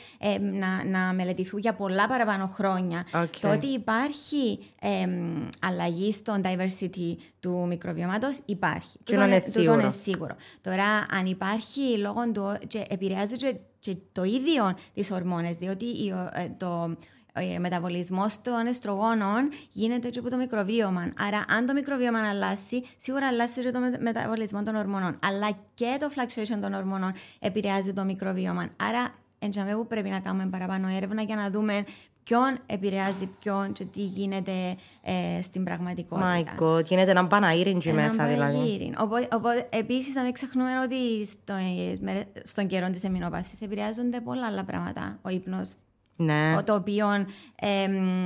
[0.42, 3.06] να, να μελετηθούν για πολλά παραπάνω χρόνια.
[3.14, 3.40] Οκ.
[3.40, 8.98] Το ότι υπάρχει εμ, αλλαγή στο diversity του μικροβιώματος υπάρχει.
[9.04, 9.96] Τούτο είναι τούτο σίγουρο.
[10.06, 10.36] είναι σίγουρο.
[10.62, 12.58] Τώρα, αν υπάρχει λόγω του.
[12.68, 16.98] και επηρεάζει και, και το ίδιο τις ορμόνες, διότι η- ε, το.
[17.36, 21.14] Ο μεταβολισμός των εστρογόνων γίνεται και από το μικροβίωμα.
[21.28, 25.20] Άρα, αν το μικροβίωμα αλλάσει, σίγουρα αλλάσει και το με- μεταβολισμό των ορμονών.
[25.24, 28.70] Αλλά και το fluctuation των ορμονών επηρεάζει το μικροβίωμα.
[28.78, 31.84] Άρα, εντζαμέ που πρέπει να κάνουμε παραπάνω έρευνα για να δούμε
[32.30, 36.44] ποιον επηρεάζει ποιον και τι γίνεται ε, στην πραγματικότητα.
[36.58, 38.54] My God, γίνεται ένα παναήρι εκεί Έναν μέσα δηλαδή.
[38.58, 38.94] πανηγύρι.
[39.00, 41.54] Οπότε, οπότε επίσης να μην ξεχνούμε ότι στο,
[42.00, 45.20] με- στον καιρό της εμεινόπαυσης επηρεάζονται πολλά άλλα πράγματα.
[45.22, 45.74] Ο ύπνος,
[46.16, 46.56] Ναι.
[46.58, 47.26] ο- το οποίο εμ,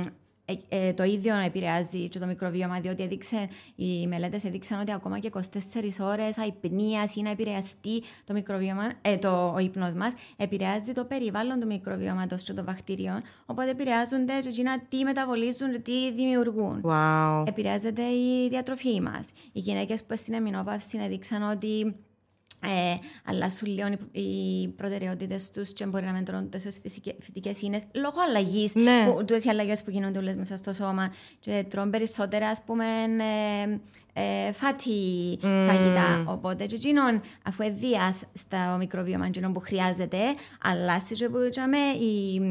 [0.68, 5.30] ε, το ίδιο επηρεάζει και το μικροβίωμα, διότι έδειξε, οι μελέτες έδειξαν ότι ακόμα και
[5.34, 5.40] 24
[6.00, 11.60] ώρες αϊπνίας ή να επηρεαστεί το μικροβίωμα, ε, το, ο ύπνος μας, επηρεάζει το περιβάλλον
[11.60, 16.82] του μικροβιώματος και των βακτηρίων, οπότε επηρεάζονται και εκείνα τι μεταβολίζουν και τι δημιουργούν.
[16.84, 17.44] Wow.
[17.46, 19.30] Επηρεάζεται η διατροφή μας.
[19.52, 21.94] Οι γυναίκες που στην εμεινόπαυση έδειξαν ότι
[22.64, 26.80] ε, αλλάσουν λίγο οι- οι προτεραιότητες τους και μπορεί να μην τρώνε τόσες
[27.20, 28.74] φυτικές ίνες λόγω αλλαγής.
[28.74, 29.14] Ναι.
[29.18, 31.12] Τούτες οι αλλαγές που γίνονται όλες μέσα στο σώμα.
[31.40, 32.84] Και τρώνε περισσότερα, ας πούμε,
[33.64, 33.78] ε,
[34.46, 34.90] ε, fatty
[35.40, 36.24] φαγητά.
[36.26, 40.18] Οπότε, και εκείνον, αφού εν διά στο μικροβίωμα, εκείνον που χρειάζεται,
[40.62, 42.46] αλλάζει και που είπαμε, η,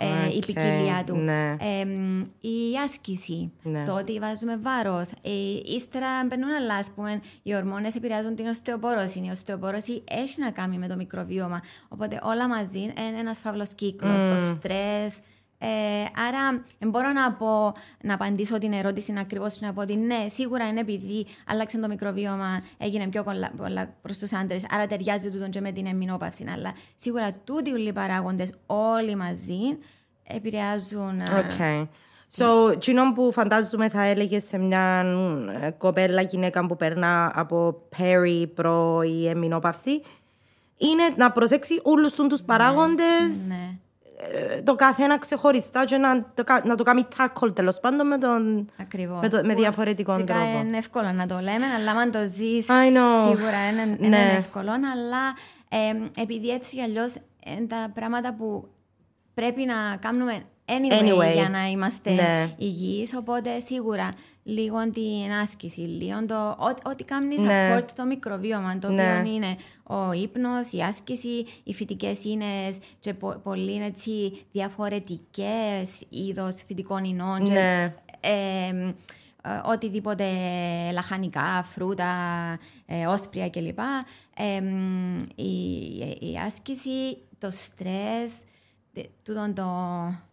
[0.00, 1.16] ε, η Οκ, ποικιλία του.
[1.16, 1.56] ναι.
[1.80, 3.84] Εμ, η άσκηση, Ναι.
[3.84, 5.10] το ότι βάζουμε βάρος.
[5.22, 5.30] Ε,
[5.74, 9.18] ύστερα μπαίνουν άλλα, ας πούμε, οι ορμόνες επηρεάζουν την οστεοπόρωση.
[9.18, 11.62] Η οστεοπόρωση έχει να κάνει με το μικροβίωμα.
[11.88, 14.24] Οπότε όλα μαζί είναι ένας φαύλος κύκλος.
[14.24, 15.18] Το στρες.
[15.60, 15.66] Ε,
[16.28, 20.26] άρα ε, μπορώ να, πω, να απαντήσω την ερώτηση ακριβώς και να πω ότι ναι,
[20.28, 25.30] σίγουρα είναι επειδή άλλαξε το μικροβίωμα, έγινε πιο πολλά, πολλά προς τους άντρες, άρα ταιριάζει
[25.30, 26.44] τούτον και με την εμμηνόπαυση.
[26.52, 29.78] Αλλά σίγουρα τούτοι όλοι οι παράγοντες όλοι μαζί
[30.26, 31.20] επηρεάζουν.
[31.20, 31.88] ε, Okay.
[32.36, 35.04] So, εκείνο που φαντάζομαι θα έλεγες σε μια
[35.60, 40.02] ε, κοπέλα γυναίκα που περνά από πέρι, προ ή εμεινόπαυση
[40.76, 43.54] είναι να προσέξει όλους τους παράγοντες Ναι.
[43.54, 43.78] ε,
[44.64, 48.68] το καθένα ξεχωριστά και να το, κα- να το κάνει tackle τέλος πάντων με τον...
[48.80, 49.20] Ακριβώς.
[49.20, 50.58] Με το- με Που διαφορετικό φυσικά τρόπο.
[50.58, 53.28] είναι εύκολο να το λέμε, αλλά αν το ζεις I know.
[53.28, 54.34] σίγουρα είναι, είναι Ναι.
[54.38, 54.70] εύκολο.
[54.72, 55.34] Αλλά
[55.68, 57.14] ε, επειδή έτσι κι αλλιώς
[57.46, 58.68] είναι τα πράγματα που
[59.34, 61.32] πρέπει να κάνουμε anyway, Anyway.
[61.34, 62.54] για να είμαστε Ναι.
[62.58, 64.10] υγιείς, οπότε σίγουρα
[64.42, 67.76] λίγο την άσκηση, λίγο το, ό- ό,τι κάνεις Ναι.
[67.76, 69.02] support το μικροβίωμα, το Ναι.
[69.18, 76.62] οποίο είναι ο ύπνος, η άσκηση, οι φυτικές ίνες και πο, πολύ έτσι διαφορετικές είδος
[76.66, 77.94] φυτικών ινών και Ναι.
[78.20, 78.68] ε,
[79.42, 80.24] ε, οτιδήποτε
[80.92, 82.12] λαχανικά, φρούτα,
[82.86, 83.78] ε, όσπρια κλπ.
[84.36, 84.62] Ε,
[85.42, 85.52] η,
[86.20, 88.32] η άσκηση, το στρες,
[89.00, 89.64] τε- τούτον το...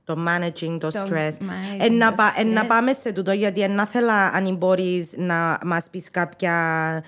[0.03, 1.31] Το managing το Το stress.
[1.31, 2.67] managing Ε, να, το πα- ε, να stress.
[2.67, 7.03] πάμε σε τούτο γιατί ε, να θέλα αν μπορείς να μας πεις κάποια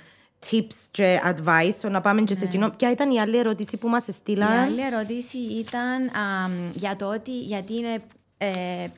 [0.50, 1.74] tips και advice.
[1.82, 2.70] So, να πάμε και σε εκείνο.
[2.70, 4.14] Ποια ήταν η άλλη ερώτηση που μας Ναι.
[4.14, 4.52] Η στείλαν.
[4.52, 8.00] άλλη ερώτηση ήταν α, για το ότι γιατί είναι
[8.38, 8.48] ε,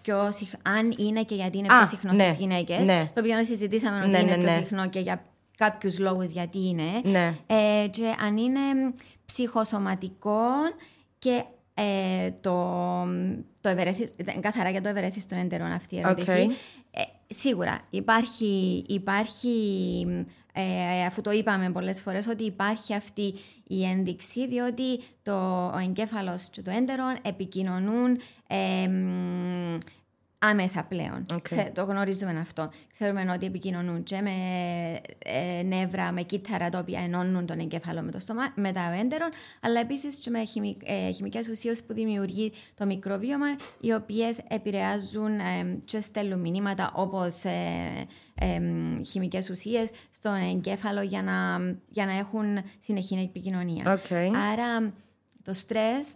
[0.02, 3.12] πιο συχνό, αν είναι και γιατί είναι Α, πιο συχνός ναι, στις γυναίκες, ναι.
[3.14, 4.58] το οποίο συζητήσαμε ότι Ναι, είναι ναι, πιο ναι.
[4.58, 5.24] συχνό και για
[5.58, 6.84] κάποιους λόγους γιατί είναι.
[7.04, 7.36] Ναι.
[7.48, 8.60] Ε, και αν είναι
[9.26, 10.42] ψυχοσωματικό
[11.20, 11.44] και
[11.80, 13.06] ε, το,
[13.62, 16.32] το ευερέθιστο, ήταν καθαρά για το ευερέθιστο έντερον αυτή η ερώτηση.
[16.32, 16.52] Οκ.
[16.92, 20.06] Ε, σίγουρα υπάρχει, υπάρχει
[20.54, 23.34] ε, αφού το είπαμε πολλές φορές, ότι υπάρχει αυτή
[23.68, 29.78] η ένδειξη, διότι το, ο εγκέφαλος και το έντερον επικοινωνούν ε, μ,
[30.40, 31.26] άμεσα πλέον.
[31.34, 31.42] Οκ.
[31.42, 32.70] Ξε- το γνωρίζουμε αυτό.
[32.94, 34.32] Ξέρουμε ότι επικοινωνούν και με
[35.18, 39.30] ε, νεύρα, με κύτταρα τα οποία ενώνουν τον εγκέφαλο με το στόμα, με το έντερον,
[39.62, 43.48] αλλά επίσης και με χημι, ε, χημικές ουσίες που δημιουργεί το μικροβίωμα,
[43.80, 47.52] οι οποίες επηρεάζουν ε, και στέλνουν μηνύματα όπως ε,
[48.42, 48.62] ε,
[49.04, 52.46] χημικές ουσίες στον εγκέφαλο για να, για να έχουν
[52.80, 53.94] συνεχή επικοινωνία.
[53.94, 54.12] Οκ.
[54.52, 54.94] Άρα
[55.44, 56.08] το στρες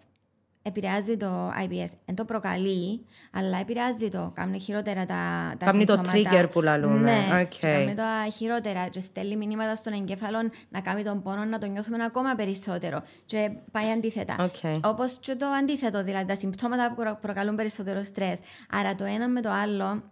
[0.64, 1.90] επηρεάζει το IBS.
[2.06, 4.32] Δεν το προκαλεί, αλλά επηρεάζει το.
[4.36, 6.42] Κάνει χειρότερα τα, τα Κάνει το συμπτώματα.
[6.44, 7.00] trigger που λαλούμε.
[7.00, 7.48] Ναι, Οκ.
[7.48, 10.38] και κάνει τα χειρότερα και στέλνει μηνύματα στον εγκέφαλο
[10.70, 13.04] να κάνει τον πόνο να το νιώθουμε ακόμα περισσότερο.
[13.26, 14.36] Και πάει αντίθετα.
[14.40, 14.86] Οκ.
[14.86, 18.40] Όπως και το αντίθετο, δηλαδή τα συμπτώματα που προ- προκαλούν περισσότερο στρες.
[18.72, 20.04] Άρα το ένα με το άλλο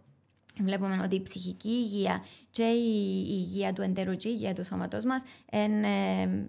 [0.62, 5.04] βλέπουμε ότι η ψυχική υγεία και η υγεία του εντέρου και η υγεία του σώματος
[5.04, 5.88] μας είναι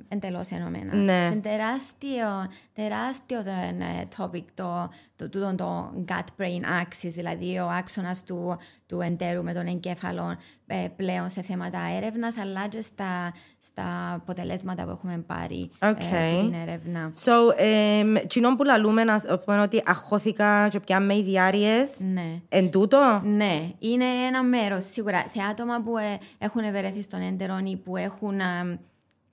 [0.09, 0.95] εντελώς ενωμένα.
[0.95, 1.13] Ναι.
[1.33, 2.27] Είναι τεράστιο,
[2.75, 9.43] τεράστιο ε, topic το, το, το, το gut-brain axis, δηλαδή ο άξονας του, του εντέρου
[9.43, 10.37] με τον εγκέφαλο
[10.67, 13.33] ε, πλέον σε θέματα έρευνας, αλλά και στα,
[13.67, 16.01] στα αποτελέσματα που έχουμε πάρει ε, Οκ.
[16.01, 17.11] από την έρευνα.
[17.25, 22.41] So, ε, τζείνο που λαλούμε να πούμε ότι αγχώθηκα και έπιασέ με διάρροια, Ναι.
[22.49, 25.25] εν τούτο; Ναι, είναι ένα μέρος σίγουρα.
[25.27, 28.79] Σε άτομα που ε, έχουν ευερέθιστον έντερο ή που έχουν α,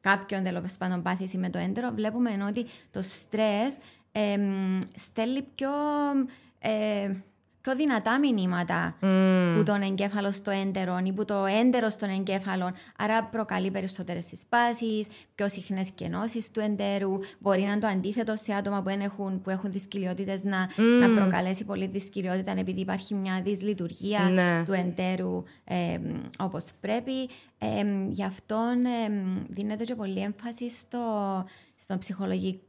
[0.02, 3.67] κάποιον τέλος πάντων πάθηση με το έντερο, βλέπουμε ότι το στρες
[4.95, 5.69] στέλνει πιο,
[6.60, 7.12] ε,
[7.62, 8.95] πιο δυνατά μηνύματα
[9.56, 12.72] που τον εγκέφαλο στο έντερο ή που το έντερο στον εγκέφαλο.
[12.98, 17.19] Άρα προκαλεί περισσότερες συσπάσεις, πιο συχνές κενώσεις του εντέρου.
[17.39, 20.67] Μπορεί να είναι το αντίθετο σε άτομα που, δεν έχουν, που έχουν δυσκολιότητε να,
[21.00, 24.63] να προκαλέσει πολύ δυσκολιότητα επειδή υπάρχει μια δυσλειτουργία Ναι.
[24.65, 26.00] του εντέρου ε,
[26.39, 27.30] όπως πρέπει.
[27.58, 28.58] Ε, γι' αυτό
[29.08, 29.12] ε,
[29.50, 31.00] δίνεται και πολύ έμφαση στο,
[31.76, 32.63] στο ψυχολογικό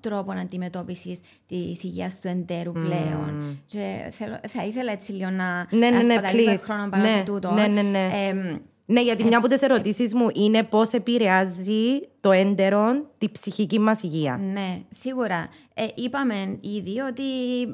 [0.00, 3.58] τρόπο αντιμετώπισης της υγείας του εντέρου πλέον.
[3.66, 6.60] Και θέλω, θα ήθελα έτσι λίγο να Ναι, ναι, ναι, σπαταλήσουμε please.
[6.62, 7.50] χρόνο πάνω Ναι, σε τούτο.
[7.52, 8.04] ναι, ναι, ναι.
[8.12, 13.78] Ε, Ναι, γιατί μια από τις ερωτήσεις μου είναι πώς επηρεάζει το έντερο τη ψυχική
[13.78, 14.36] μας υγεία.
[14.52, 15.48] Ναι, σίγουρα.
[15.74, 17.22] Ε, είπαμε ήδη ότι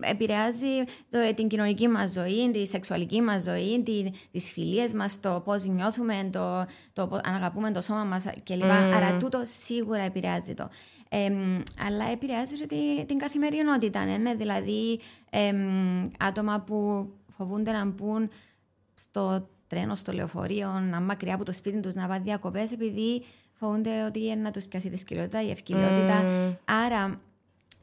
[0.01, 0.67] επηρεάζει
[1.11, 5.43] το, ε, την κοινωνική μας ζωή, τη σεξουαλική μας ζωή, τη, τις φιλίες μας, το
[5.45, 8.63] πώς νιώθουμε, το, το πώς αν αγαπούμε το σώμα μας κλπ.
[8.95, 10.69] Άρα τούτο σίγουρα επηρεάζει το.
[11.09, 17.09] Ε, μ, αλλά επηρεάζει και τη- την καθημερινότητα, ναι, ναι, δηλαδή ε, μ, άτομα που
[17.37, 18.31] φοβούνται να μπουν
[18.95, 24.05] στο τρένο, στο λεωφορείο, να μακριά από το σπίτι τους, να πάνε διακοπές, επειδή φοβούνται
[24.05, 26.25] ότι είναι να τους πιάσει η δυσκολιότητα, η ευκολιότητα.
[26.65, 27.21] Άρα,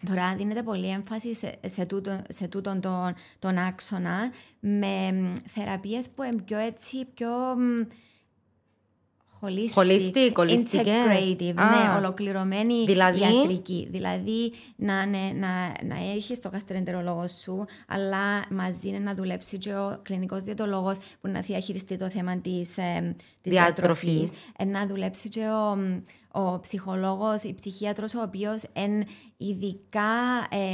[0.07, 6.09] τώρα δίνεται πολύ έμφαση σε, σε, τούτο, σε τούτον τον, τον άξονα με μ, θεραπείες
[6.09, 7.87] που είναι πιο έτσι, πιο μ,
[9.41, 10.85] holistic, Holistic, ολιστικές.
[10.87, 11.69] integrative, Α.
[11.69, 13.87] ναι, ολοκληρωμένη Δηλαδή; ιατρική.
[13.91, 19.73] Δηλαδή, να, ναι, να, να έχεις το γαστρεντερολόγο σου, αλλά μαζί είναι να δουλέψει και
[19.73, 22.69] ο κλινικός διαιτολόγος που να διαχειριστεί το θέμα της
[23.41, 24.11] της Διατροφής.
[24.11, 24.31] διατροφής.
[24.65, 25.77] Να δουλέψει και ο,
[26.41, 29.05] ο ψυχολόγος, η ψυχίατρος, ο οποίος είναι
[29.37, 30.11] ειδικά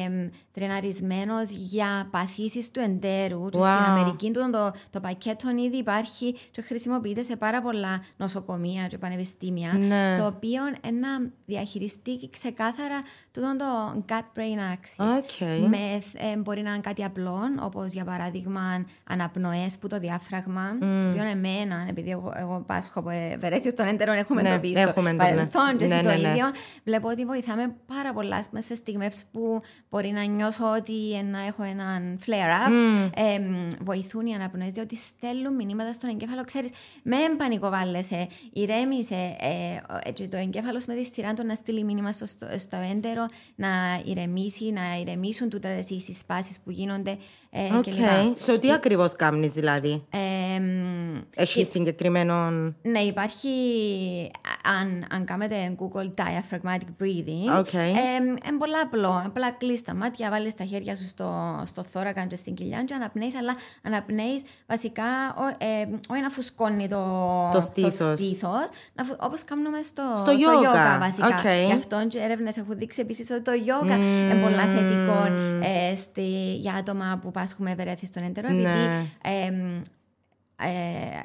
[0.05, 3.49] εμ, τρεναρισμένος για παθήσεις του εντέρου.
[3.49, 3.61] Και Wow.
[3.61, 8.97] στην Αμερική του το, το πακέτο ήδη υπάρχει και χρησιμοποιείται σε πάρα πολλά νοσοκομεία και
[8.97, 10.15] πανεπιστήμια, Ναι.
[10.19, 13.65] το οποίο είναι να διαχειριστεί ξεκάθαρα τούτον το
[14.09, 15.05] gut-brain axis.
[15.17, 15.47] OK.
[15.69, 15.77] Με,
[16.13, 21.23] ε, μπορεί να είναι κάτι απλό, όπως για παράδειγμα αναπνοές που το διάφραγμα, το οποίο
[21.29, 25.15] εμένα, επειδή εγώ, εγώ πάσχω από ευερέθιστο έντερο, έχουμε Ναι, το πει στο έχουμε το,
[25.15, 25.23] ναι.
[25.29, 26.29] παρελθόν και εσύ Ναι, το ναι, ναι.
[26.29, 26.45] ίδιο,
[26.83, 31.45] βλέπω ότι βοηθάμε πάρα πολλά μέσα σε στιγμές που μπορεί να νιώσω ότι ε, να
[31.45, 32.71] έχω έναν flare-up.
[33.15, 36.43] Ε, μ, βοηθούν οι αναπνοές, διότι στέλνουν μηνύματα στον εγκέφαλο.
[36.43, 36.69] Ξέρεις,
[37.03, 39.35] μεν πανικοβάλλεσαι, ηρέμησε.
[39.39, 42.77] Ε, ε, και το εγκέφαλο με τη σειρά του να στείλει μήνυμα στο, στο, στο
[42.91, 43.69] έντερο, να
[44.05, 47.17] ηρεμήσει, να ηρεμήσουν τούτες οι συσπάσεις που γίνονται
[47.53, 47.83] ε, Οκ.
[47.83, 47.93] κλπ.
[48.37, 52.49] Σε τι ακριβώς κάνεις, δηλαδή; Ε, μ, Έχει συγκεκριμένο.
[52.81, 53.49] ναι, υπάρχει,
[54.79, 57.73] αν, αν κάνετε Google diaphragmatic breathing, OK.
[57.73, 57.79] ε,
[58.47, 59.21] είναι πολύ απλό.
[59.25, 62.93] Απλά κλείεις τα μάτια, βάλεις τα χέρια σου στο, στο θώρακα και στην κοιλιά και
[62.93, 65.03] αναπνέεις, αλλά αναπνέεις βασικά
[65.37, 67.05] ο- ε, όχι να φουσκώνει το,
[67.53, 68.19] Το στήθος.
[68.19, 70.99] στήθος, να φου- όπως κάνουμε στο, Στο yoga.
[70.99, 71.27] βασικά.
[71.27, 71.65] Οκ.
[71.67, 75.25] Γι' αυτό και έρευνες έχουν δείξει επίσης ότι το yoga είναι πολύ θετικό
[75.91, 79.05] ε, στη, για άτομα που πάσχουμε ευερέθιστο έντερο, επειδή Ναι.
[79.23, 79.45] ε,
[80.67, 81.21] ε,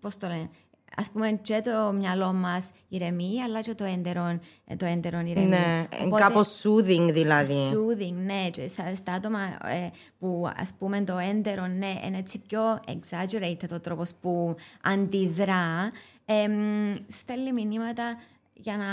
[0.00, 0.48] πώς το λένε,
[0.96, 5.46] ας πούμε και το μυαλό μας ηρεμεί, αλλά και το έντερο, ε, το έντερο ηρεμεί.
[5.46, 7.54] Ναι, Οπότε- κάπως soothing δηλαδή.
[7.72, 8.50] Soothing, ναι.
[8.50, 13.70] Και στα, στα άτομα ε, που ας πούμε το έντερο, ναι, είναι έτσι πιο exaggerated
[13.72, 15.90] ο τρόπος που αντιδρά,
[16.24, 18.16] ε, μ, στέλνει μηνύματα
[18.52, 18.86] για να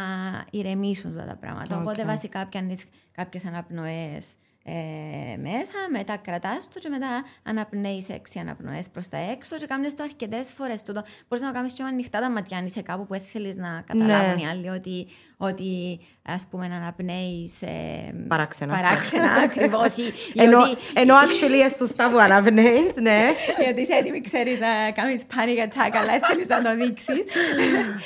[0.51, 1.79] ηρεμήσουν αυτά τα πράγματα.
[1.79, 4.27] Οπότε βασικά πιάνεις κάποιες αναπνοές
[4.65, 9.95] ε, μέσα, μετά κρατάς το και μετά αναπνέεις έξι αναπνοές προς τα έξω και κάνεις
[9.95, 11.03] το αρκετές φορές τούτο.
[11.27, 13.55] Μπορείς να το κάνεις και με ανοιχτά τα ματιά αν είσαι κάπου που δεν θέλεις
[13.55, 14.41] να καταλάβουν Ναι.
[14.41, 18.73] οι άλλοι ότι, ότι ας πούμε αναπνέεις ε, Παράξενα.
[18.75, 19.97] παράξενα ακριβώς.
[19.97, 20.01] ή-
[20.33, 23.19] ή Ενώ, ότι- ενώ actually είναι σωστά που αναπνέεις, ναι.
[23.63, 27.23] γιατί είσαι έτοιμη, ξέρεις, να κάνεις panic attack, αλλά δεν θέλεις να το δείξεις.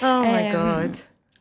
[0.01, 0.89] Oh my Ε, god.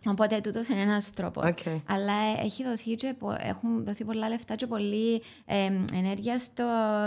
[0.06, 1.50] Οπότε τούτος είναι ένας τρόπος.
[1.50, 1.58] Οκ.
[1.86, 6.64] Αλλά έχει δοθεί και, πο- έχουν δοθεί πολλά λεφτά και πολλή εμ, ενέργεια στο,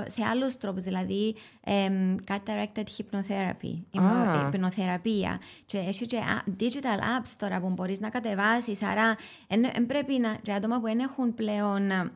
[0.07, 0.83] σε άλλους τρόπους.
[0.83, 4.41] Δηλαδή, εμ, gut-directed hypnotherapy, η μο- Α.
[4.43, 5.39] η υπνοθεραπεία.
[5.65, 8.83] Και έχει και α, digital apps τώρα που μπορείς να κατεβάσεις.
[8.83, 9.15] Άρα,
[9.47, 10.35] δεν πρέπει να.
[10.41, 12.12] και άτομα που δεν έχουν πλέον α,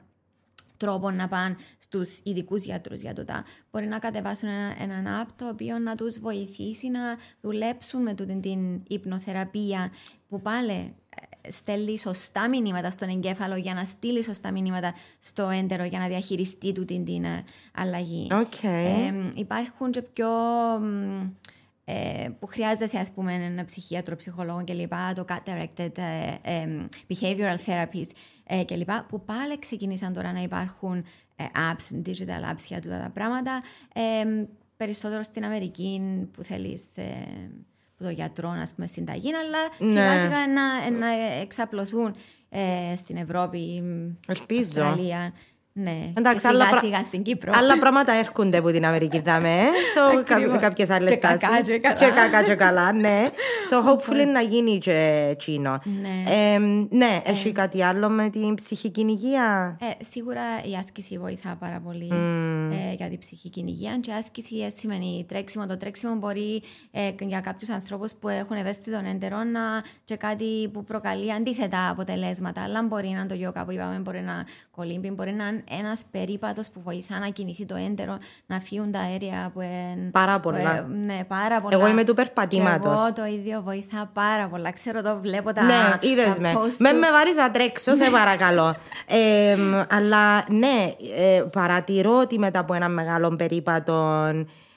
[0.78, 3.44] τρόπο να πάνε στους ειδικούς γιατρούς για τούτα.
[3.72, 7.00] Μπορεί να κατεβάσουν ένα, έναν app το οποίο να τους βοηθήσει να
[7.42, 9.92] δουλέψουν με τούτη την υπνοθεραπεία
[10.34, 10.72] που πάλι
[11.44, 16.08] ε, στέλνει σωστά μηνύματα στον εγκέφαλο για να στείλει σωστά μηνύματα στο έντερο για να
[16.08, 17.44] διαχειριστεί του την, την ε,
[17.74, 18.28] αλλαγή.
[18.32, 18.64] Okay.
[18.64, 20.28] Ε, υπάρχουν και πιο
[21.86, 24.94] ε, που χρειάζεται ας πούμε ένα ψυχίατρο, ψυχολόγο κλπ.
[25.16, 25.98] Το cat-directed
[26.42, 26.68] ε,
[27.10, 28.08] behavioral therapies
[28.44, 28.90] ε, κλπ.
[29.08, 31.06] Που πάλι ξεκινήσαν τώρα να υπάρχουν
[31.38, 33.62] apps, digital apps για αυτά τα πράγματα.
[34.78, 36.82] περισσότερο στην Αμερική που θέλεις
[37.98, 39.90] που το γιατρό, ας πούμε, συνταγή, αλλά ναι.
[39.90, 41.08] σιγά σιγά να, να
[41.42, 42.16] εξαπλωθούν
[42.96, 43.84] στην Ευρώπη,
[44.28, 44.82] Ελπίζω.
[44.82, 45.34] Αυστραλία.
[45.76, 47.52] Ναι, Εντάξει, σιγά άλλα, σιγά στην Κύπρο.
[47.56, 49.58] Άλλα πράγματα έρχονται από την Αμερική, δάμε.
[49.96, 50.24] So,
[50.60, 51.96] κάποιες άλλες και κακά και καλά.
[51.96, 53.24] Και κακά και καλά, ναι.
[53.70, 55.80] So, hopefully να γίνει και εκείνο.
[56.02, 56.32] Ναι.
[56.34, 56.58] Ε,
[56.90, 62.08] ναι, έχει κάτι άλλο με την ψυχική υγεία; Ε, σίγουρα η άσκηση βοηθά πάρα πολύ
[62.12, 62.72] Mm.
[62.72, 63.98] ε, για την ψυχική υγεία.
[64.02, 65.66] Και άσκηση ε, σημαίνει τρέξιμο.
[65.66, 69.62] Το τρέξιμο μπορεί ε, για κάποιους ανθρώπους που έχουν ευαίσθητο έντερο να
[70.06, 72.64] και κάτι που προκαλεί αντίθετα αποτελέσματα.
[72.64, 76.02] Αλλά μπορεί να είναι το γιόκα που είπαμε, μπορεί να κολύμπει, μπορεί να είναι ένας
[76.12, 80.10] περίπατος που βοηθά να κινηθεί το έντερο, να φύγουν τα αέρια που είναι.
[80.12, 80.86] Πάρα πολλά.
[80.86, 81.78] που, ε, ναι, πάρα πολλά.
[81.78, 82.90] Εγώ είμαι του Και περπατήματο.
[82.90, 84.72] Εγώ το ίδιο βοηθά πάρα πολλά.
[84.72, 85.64] Ξέρω το, βλέπω τα.
[85.64, 86.54] Ναι, είδες τα με.
[86.56, 86.96] post Με σου.
[86.96, 88.76] με βάρει να τρέξω, σε παρακαλώ.
[89.08, 89.58] Ε,
[89.90, 94.30] αλλά ναι, ε, παρατηρώ ότι μετά από ένα μεγάλο περίπατο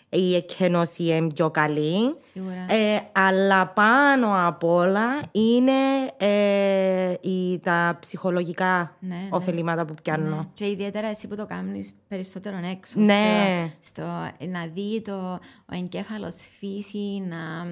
[0.09, 2.15] η εκκαινώση είναι πιο καλή.
[2.33, 2.67] Σίγουρα.
[2.69, 5.73] Ε, αλλά πάνω απ' όλα είναι
[6.17, 9.29] ε, η, τα ψυχολογικά Ναι, ναι.
[9.31, 10.37] ωφελήματα που πιάνω.
[10.37, 10.49] Ναι.
[10.53, 13.01] Και ιδιαίτερα εσύ που το κάνεις περισσότερο έξω.
[13.01, 13.73] Ναι.
[13.81, 15.33] Στο, στο, να δει το,
[15.67, 17.65] ο εγκέφαλος φύση, να,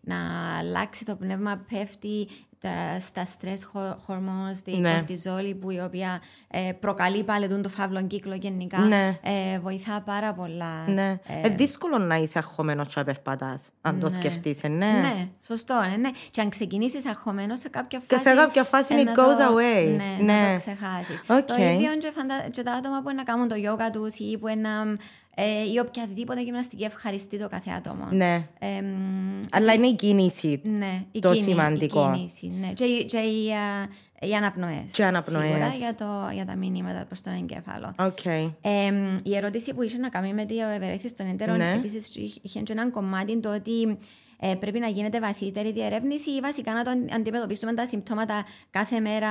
[0.00, 0.16] να
[0.58, 2.28] αλλάξει το πνεύμα, πέφτει
[2.60, 4.92] τα, στα stress ho- hormones, τη Ναι.
[4.92, 8.78] κορτιζόλη που η οποία ε, προκαλεί πάλι τον το φαύλο κύκλο γενικά.
[8.78, 9.18] Ναι.
[9.22, 10.88] Ε, βοηθά πάρα πολλά.
[10.88, 11.18] Ναι.
[11.26, 14.12] Ε, Ε, δύσκολο να είσαι αγχωμένος και να περπατάς, αν το Ναι.
[14.12, 14.86] σκεφτείς, ε, ναι.
[14.92, 16.10] ναι, σωστό, ναι, ναι.
[16.30, 18.28] Και αν ξεκινήσεις αγχωμένος σε κάποια Και φάση.
[18.28, 19.96] σε κάποια φάση ε, it να goes το- away.
[19.96, 20.54] Ναι, να Ναι.
[20.54, 21.22] το ξεχάσεις.
[21.26, 21.42] Οκ.
[21.46, 22.34] Το ίδιο και, φαντα...
[22.50, 24.96] και τα άτομα που να κάνουν το yoga τους ή που να.
[25.38, 28.06] Ε, ή οποιαδήποτε γυμναστική ευχαριστεί το κάθε άτομο.
[28.10, 28.46] Ναι.
[28.58, 30.60] Ε, μ, Αλλά είναι η κίνηση.
[30.64, 32.10] ναι, η το κίνη- σημαντικό.
[32.14, 32.72] Η κίνηση, ναι.
[32.72, 33.88] Και, οι- και οι, α,
[34.28, 34.90] οι αναπνοές.
[34.92, 35.44] Και οι αναπνοές.
[35.46, 37.92] Σίγουρα για, το, για τα μηνύματα προς τον εγκέφαλο.
[37.98, 38.24] Οκ.
[38.24, 41.72] Ε, η ερώτηση που είχε να κάνει με το ευερέθιστον έντερον, Ναι.
[41.72, 43.98] επίσης είχε- είχε και έναν κομμάτι το ότι
[44.40, 49.00] ε, πρέπει να γίνεται βαθύτερη διερεύνηση ή βασικά να το αν- αντιμετωπίσουμε τα συμπτώματα κάθε
[49.00, 49.28] μέρα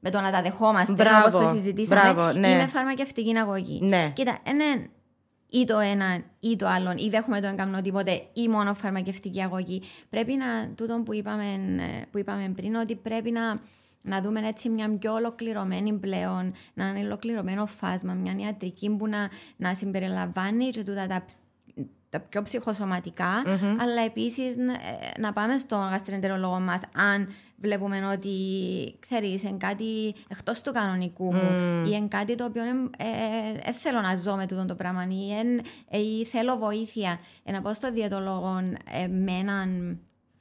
[0.00, 2.48] με το να τα δεχόμαστε Μπράβο, όπως το συζητήσαμε μπράβο, ναι.
[2.48, 3.78] ή με φαρμακευτική αγωγή.
[3.82, 4.10] Ναι.
[4.14, 4.88] Κοίτα, είναι
[5.50, 9.82] ή το ένα ή το άλλο, ή δέχομαι το εγκαμνό τίποτε ή μόνο φαρμακευτική αγωγή.
[10.10, 11.44] Πρέπει να, τούτο που είπαμε,
[11.78, 13.60] ε, που είπαμε πριν, ότι πρέπει να,
[14.02, 19.28] να δούμε έτσι μια πιο ολοκληρωμένη πλέον, να είναι ολοκληρωμένο φάσμα, μια ιατρική που να,
[19.56, 21.38] να συμπεριλαμβάνει και τούτα τα, ψ-
[22.10, 23.42] τα πιο ψυχοσωματικά,
[23.80, 24.78] αλλά επίσης να, ε,
[25.18, 26.80] να πάμε στον γαστρεντερολόγο μας
[27.12, 27.28] αν
[27.60, 28.30] βλέπουμε ότι
[29.00, 31.50] ξέρεις, είναι κάτι εκτός του κανονικού μου
[31.86, 32.62] ή είναι κάτι το οποίο
[33.64, 37.18] δεν θέλω να ζω με τούτο το πράγμα ή, εν- ε, ή θέλω βοήθεια.
[37.44, 38.58] Ε, να πάω στο διαιτολόγο
[39.02, 39.98] ε, με έναν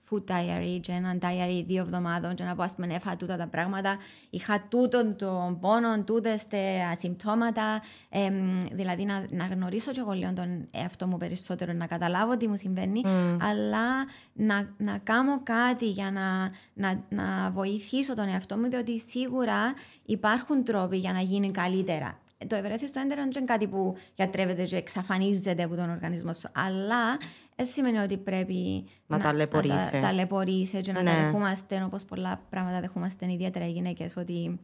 [0.09, 3.47] food diary και έναν diary δύο εβδομάδων και να πω ας πούμε έφα τούτα τα
[3.47, 3.97] πράγματα.
[4.29, 10.33] Είχα τούτον τον πόνο, τούτες τα συμπτώματα εμ, δηλαδή να, να γνωρίσω και εγώ λίγο
[10.33, 13.01] τον εαυτό μου περισσότερο να καταλάβω τι μου συμβαίνει
[13.41, 13.87] αλλά
[14.33, 19.73] να, να κάνω κάτι για να, να, να βοηθήσω τον εαυτό μου διότι σίγουρα
[20.05, 22.19] υπάρχουν τρόποι για να γίνει καλύτερα.
[22.47, 26.49] Το ευερέθιστο έντερο δεν είναι κάτι που γιατρεύεται και εξαφανίζεται από τον οργανισμό σου.
[26.53, 27.17] Αλλά
[27.57, 29.89] δεν σημαίνει ότι πρέπει Να ταλαιπωρείσαι.
[29.91, 31.11] τα, ταλαιπωρείσαι και να Ναι.
[31.11, 34.15] τα δεχόμαστε όπως πολλά πράγματα δεχόμαστε ιδιαίτερα οι γυναίκες.
[34.17, 34.59] Ότι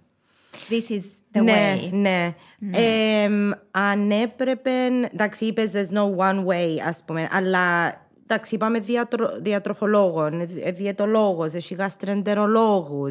[0.69, 1.01] this is
[1.38, 1.89] the ναι, way.
[1.91, 2.36] ναι.
[2.71, 4.71] Εμ, αν έπρεπε.
[5.13, 7.27] Εντάξει, είπες there's no one way, ας πούμε.
[7.32, 10.29] Αλλά εντάξει, είπαμε διατρο, διατροφολόγο,
[10.73, 13.08] διαιτολόγος, έχει γαστρεντερολόγου.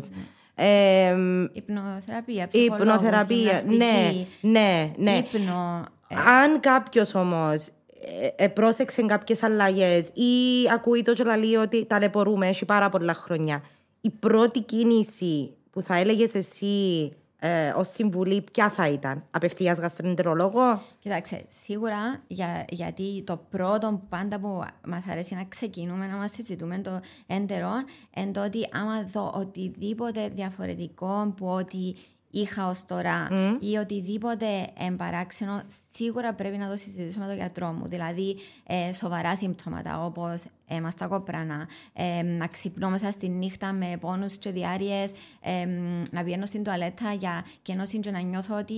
[0.55, 3.63] εμ, Υπνοθεραπεία, ψυχολόγος, Υπνοθεραπεία.
[3.67, 5.11] Ναι, γυμναστική, ναι, ναι.
[5.33, 5.87] Ύπνο.
[6.09, 7.69] ε, Αν κάποιος όμως
[8.37, 10.33] ε, πρόσεξε κάποιες αλλαγές ή
[10.73, 13.65] ακούει το και ότι ταλαιπωρούμε, έχει πάρα πολλά χρόνια.
[14.01, 17.13] Η πρώτη κίνηση που θα έλεγες εσύ
[17.45, 20.83] ε, ως συμβουλή, ποια θα ήταν, απευθείας γαστρεντερολόγο.
[20.99, 26.79] Κοιτάξτε, σίγουρα για, γιατί το πρώτο πάντα που μας αρέσει να ξεκινούμε να μας συζητούμε
[26.79, 27.71] το έντερο
[28.17, 31.95] είναι το ότι άμα δω οτιδήποτε διαφορετικό που ό,τι
[32.33, 33.29] είχα ως τώρα
[33.61, 34.47] ή οτιδήποτε
[34.89, 35.63] εμπαράξενο,
[35.93, 37.87] σίγουρα πρέπει να το συζητήσω με τον γιατρό μου.
[37.87, 40.43] Δηλαδή, ε, σοβαρά συμπτώματα όπως
[40.87, 45.11] ε, στα κοπρανά, ε, να ξυπνώ μέσα στη νύχτα με πόνους και διάρειες,
[45.41, 45.67] ε,
[46.11, 48.75] να βγαίνω στην τουαλέτα για κενώση και να νιώθω ότι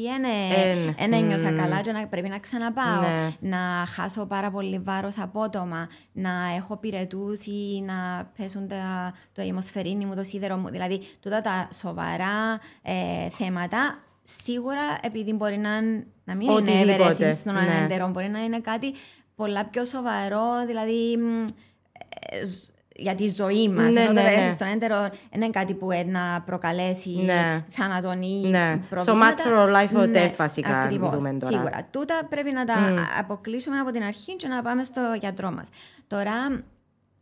[0.98, 3.48] δεν ένιωσα καλά και να πρέπει να ξαναπάω, ναι.
[3.48, 10.04] να χάσω πάρα πολύ βάρος απότομα, να έχω πυρετούς ή να πέσουν τα, το αιμοσφαιρίνι
[10.04, 15.80] μου, το σίδερο μου, δηλαδή τούτα τα σοβαρά ε, θέματα σίγουρα επειδή μπορεί να,
[16.24, 18.08] να μην είναι ευερέθηση στον ναι.
[18.10, 18.92] μπορεί να είναι κάτι
[19.36, 21.44] πολλά πιο σοβαρό, δηλαδή ε,
[22.96, 23.92] για τη ζωή μας.
[23.92, 24.50] Ναι, ενώ ναι, ναι.
[24.50, 27.64] στον έντερο είναι κάτι που να προκαλέσει ναι.
[27.68, 28.18] θάνατον
[28.50, 28.80] ναι.
[28.88, 29.34] προβλήματα.
[29.36, 30.78] So matter of life or death, βασικά.
[30.78, 31.88] Ακριβώς, σίγουρα.
[31.90, 32.98] Τούτα πρέπει να τα mm.
[33.18, 35.68] αποκλείσουμε από την αρχή και να πάμε στο γιατρό μας.
[36.06, 36.64] Τώρα,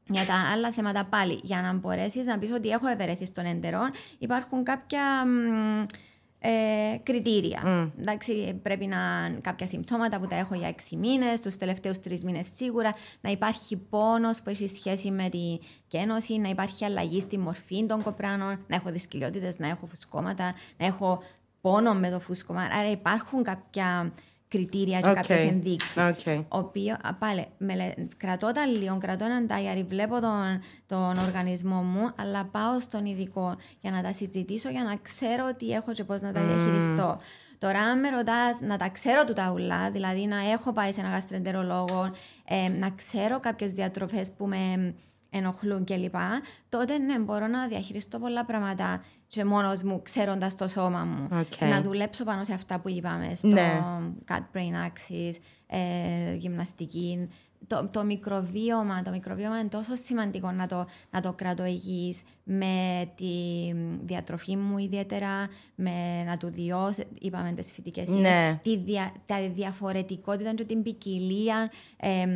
[0.06, 3.80] για τα άλλα θέματα πάλι, για να μπορέσεις να πεις ότι έχω ευερέθει στον έντερο,
[4.18, 5.02] υπάρχουν κάποια
[6.42, 7.62] ε, κριτήρια.
[7.64, 7.90] Mm.
[8.00, 8.98] Εντάξει, πρέπει να
[9.40, 13.76] κάποια συμπτώματα που τα έχω για έξι μήνες, τους τελευταίους τρεις μήνες σίγουρα, να υπάρχει
[13.76, 18.76] πόνος που έχει σχέση με την κένωση, να υπάρχει αλλαγή στη μορφή των κοπράνων, να
[18.76, 21.22] έχω δυσκολιότητε, να έχω φουσκώματα, να έχω
[21.60, 22.62] πόνο με το φούσκωμα.
[22.62, 24.12] Άρα υπάρχουν κάποια
[24.52, 25.14] κριτήρια και okay.
[25.14, 25.94] κάποιες ενδείξεις.
[25.96, 26.44] Okay.
[26.48, 32.44] Οποίος, πάλι, μελε, κρατώ τα λίγο, κρατώ έναν τάιαρι, βλέπω τον, τον οργανισμό μου, αλλά
[32.44, 36.32] πάω στον ειδικό για να τα συζητήσω, για να ξέρω τι έχω και πώς να
[36.32, 37.20] τα διαχειριστώ.
[37.58, 41.00] Τώρα, αν με ρωτάς να τα ξέρω του τα ουλά, δηλαδή να έχω πάει σε
[41.00, 42.10] ένα γαστρεντερολόγο,
[42.44, 44.94] ε, να ξέρω κάποιες διατροφές που με
[45.30, 46.14] ενοχλούν κλπ.
[46.68, 51.28] Τότε ναι, μπορώ να διαχειριστώ πολλά πράγματα και μόνος μου, ξέροντας το σώμα μου.
[51.32, 51.68] Okay.
[51.70, 53.80] Να δουλέψω πάνω σε αυτά που είπαμε, στο ναι.
[54.28, 55.34] cut brain axis,
[55.66, 57.28] ε, γυμναστική.
[57.66, 63.04] Το, το μικροβίωμα, το μικροβίωμα είναι τόσο σημαντικό να το, να το κρατώ υγιής με
[63.14, 63.26] τη
[64.04, 68.60] διατροφή μου ιδιαίτερα, με να του διώ, είπαμε τις φυτικές ναι.
[68.62, 72.26] τη, δια, τα διαφορετικότητα και την ποικιλία ε,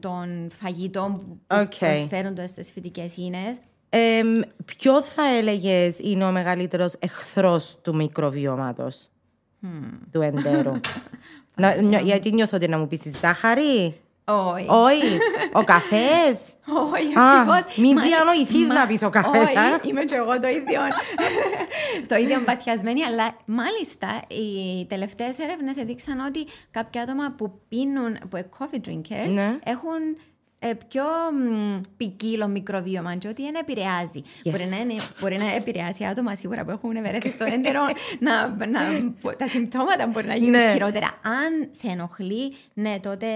[0.00, 1.78] των φαγητών που okay.
[1.78, 3.56] προσφέρονται στις φυτικές ίνες.
[3.94, 4.22] Ε,
[4.64, 9.08] ποιο θα έλεγες είναι ο μεγαλύτερος εχθρός του μικροβιώματος;
[9.62, 9.98] Hmm.
[10.12, 10.72] του εντέρου.
[11.82, 14.66] να, γιατί νιώθω ότι να μου πεις ζάχαρη; Όχι.
[14.68, 15.18] Όχι.
[15.52, 16.38] Ο καφές;
[16.92, 19.42] Όχι, Μην διανοηθεί να πεις ο καφές.
[19.42, 20.80] Όχι, είμαι και εγώ το ίδιο.
[22.08, 28.36] το ίδιο μπατιασμένη, αλλά μάλιστα οι τελευταίες έρευνες έδειξαν ότι κάποια άτομα που πίνουν, που
[28.36, 29.58] είναι coffee drinkers, ναι.
[29.64, 30.31] έχουν ε,
[30.88, 31.04] πιο
[31.96, 34.22] ποικίλο μικροβίωμα και ότι δεν επηρεάζει.
[34.22, 34.50] Yes.
[34.50, 37.80] Μπορεί, να είναι, μπορεί να επηρεάσει άτομα σίγουρα που έχουν ευερέθει στο έντερο,
[38.18, 38.80] να, να,
[39.38, 40.70] τα συμπτώματα μπορεί να γίνουν ναι.
[40.72, 41.06] χειρότερα.
[41.22, 43.26] Αν σε ενοχλεί, ναι, τότε,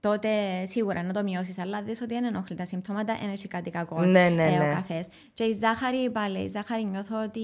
[0.00, 0.28] τότε
[0.66, 1.58] σίγουρα να το μειώσεις.
[1.58, 4.70] Αλλά δες ότι δεν ενοχλεί τα συμπτώματα, δεν έχει κάτι κακό ναι, ναι, ε, ναι.
[4.70, 5.04] ο καφέ.
[5.34, 7.40] Και η ζάχαρη, πάλι, η ζάχαρη νιώθω ότι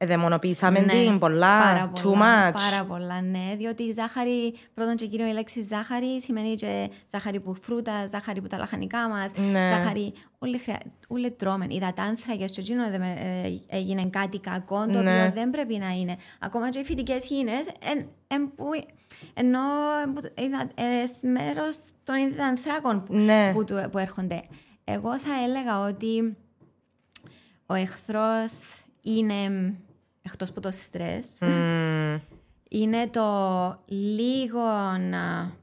[0.00, 2.52] Εδαιμονοποιήσαμε ναι, την πολλά, πάρα too much.
[2.52, 3.54] Πάρα πολλά, ναι.
[3.56, 8.40] Διότι η ζάχαρη, πρώτον και κύριο η λέξη ζάχαρη σημαίνει και ζάχαρη που φρούτα, ζάχαρη
[8.40, 9.70] που τα λαχανικά μας, ναι.
[9.70, 10.12] ζάχαρη.
[10.38, 10.78] Όλοι, χρειά,
[11.08, 11.66] όλοι τρώμε.
[11.68, 12.96] Υδατάνθρακε, και εκείνο ε,
[13.66, 15.10] έγινε κάτι κακό, το ναι.
[15.10, 16.16] οποίο δεν πρέπει να είναι.
[16.40, 17.66] Ακόμα και οι φυτικές χήνες,
[19.34, 19.60] ενώ
[20.34, 23.52] ε, μέρος των υδατάνθρακων που, ναι.
[23.54, 24.42] που, που έρχονται.
[24.84, 26.36] Εγώ θα έλεγα ότι
[27.66, 28.52] ο εχθρός
[29.02, 29.74] είναι
[30.32, 31.38] εκτός από το στρες.
[32.68, 33.24] είναι το
[33.86, 34.60] λίγο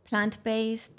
[0.09, 0.95] plant-based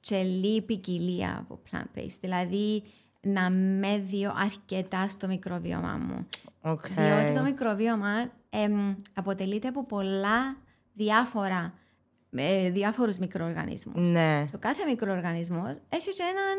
[0.00, 2.18] και λίγη ποικιλία από plant-based.
[2.20, 2.82] Δηλαδή
[3.20, 6.26] να με δει αρκετά στο μικροβίωμα μου.
[6.62, 6.90] Okay.
[6.96, 8.30] Διότι το μικροβίωμα
[9.14, 10.56] αποτελείται από πολλά
[10.92, 11.74] διάφορα
[12.36, 14.08] ε, διάφορους μικροοργανισμούς.
[14.08, 14.46] Ναι.
[14.52, 16.58] Το κάθε μικροοργανισμός έχει και έναν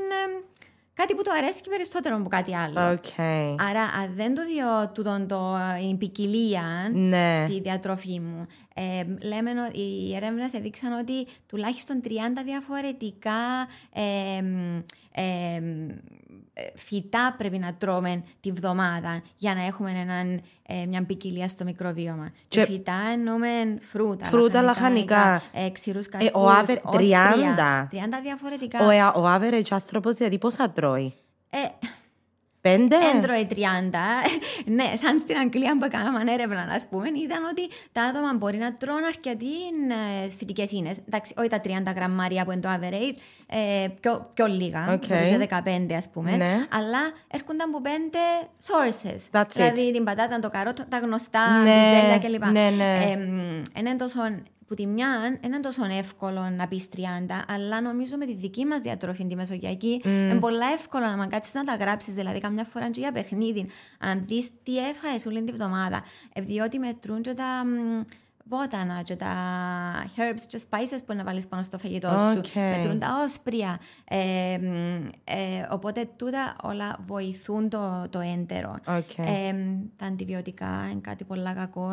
[0.94, 2.80] κάτι που του αρέσει περισσότερο από κάτι άλλο.
[2.80, 3.56] Okay.
[3.70, 5.58] Άρα, αν δεν το δω τούτον το,
[5.92, 7.46] η ποικιλία ναι.
[7.48, 12.10] στη διατροφή μου, ε, λέμε, οι έρευνες έδειξαν ότι τουλάχιστον 30
[12.46, 14.44] διαφορετικά ε,
[15.12, 15.62] ε,
[16.76, 22.32] φυτά πρέπει να τρώμε τη βδομάδα για να έχουμε έναν, ε, μια ποικιλία στο μικροβίωμα.
[22.48, 23.48] Και φυτά εννοούμε
[23.92, 27.88] φρούτα, φρούτα λαχανικά, ε, ξηρούς καρπούς, ε, ο άβερ, 30.
[27.92, 28.86] 30 διαφορετικά.
[28.86, 31.14] Ο, ε, ο average άνθρωπος δηλαδή πόσα τρώει;
[32.62, 33.56] Ε, Πέντε; Έντρωε 30.
[34.76, 38.74] ναι, σαν στην Αγγλία που έκαναμε έρευνα, ας πούμε, είδαν ότι τα άτομα μπορεί να
[38.74, 39.56] τρώνε αρκετή
[40.26, 40.98] ε, φυτικές ίνες.
[41.08, 43.16] Εντάξει, όχι τα 30 γραμμάρια που είναι το average,
[43.48, 45.48] ε, πιο, πιο λίγα, okay.
[45.90, 46.68] 15 ας πούμε, ναι.
[46.70, 48.20] αλλά έρχονταν από πέντε
[48.68, 49.40] sources.
[49.40, 49.94] That's δηλαδή it.
[49.94, 52.52] την πατάτα, το καρότο, τα γνωστά, ναι, τη ζέλια κλπ.
[52.52, 52.98] Ναι, ναι.
[53.76, 54.20] Ε, είναι τόσο
[54.72, 57.00] που τη μια είναι τόσο εύκολο να πεις 30,
[57.48, 60.08] αλλά νομίζω με τη δική μας διατροφή, τη μεσογειακή, mm.
[60.08, 62.14] είναι πολύ εύκολο να κάτσει να τα γράψεις.
[62.14, 63.68] Δηλαδή, καμιά φορά και για παιχνίδι,
[64.00, 66.04] αν δεις τι έφαγες όλη την εβδομάδα.
[66.34, 67.64] Ε, διότι μετρούν και τα
[68.46, 69.34] βότανα και τα
[70.18, 72.38] herbs και spices που να βάλεις πάνω στο φαγητό σου.
[72.38, 72.46] Οκ.
[72.76, 73.80] Μετρούν τα όσπρια.
[74.04, 78.76] Ε, μ, ε, οπότε τούτα όλα βοηθούν το, το έντερο.
[78.88, 79.18] Οκ.
[79.18, 79.56] Ε,
[79.96, 81.90] τα αντιβιωτικά είναι κάτι πολλά κακό,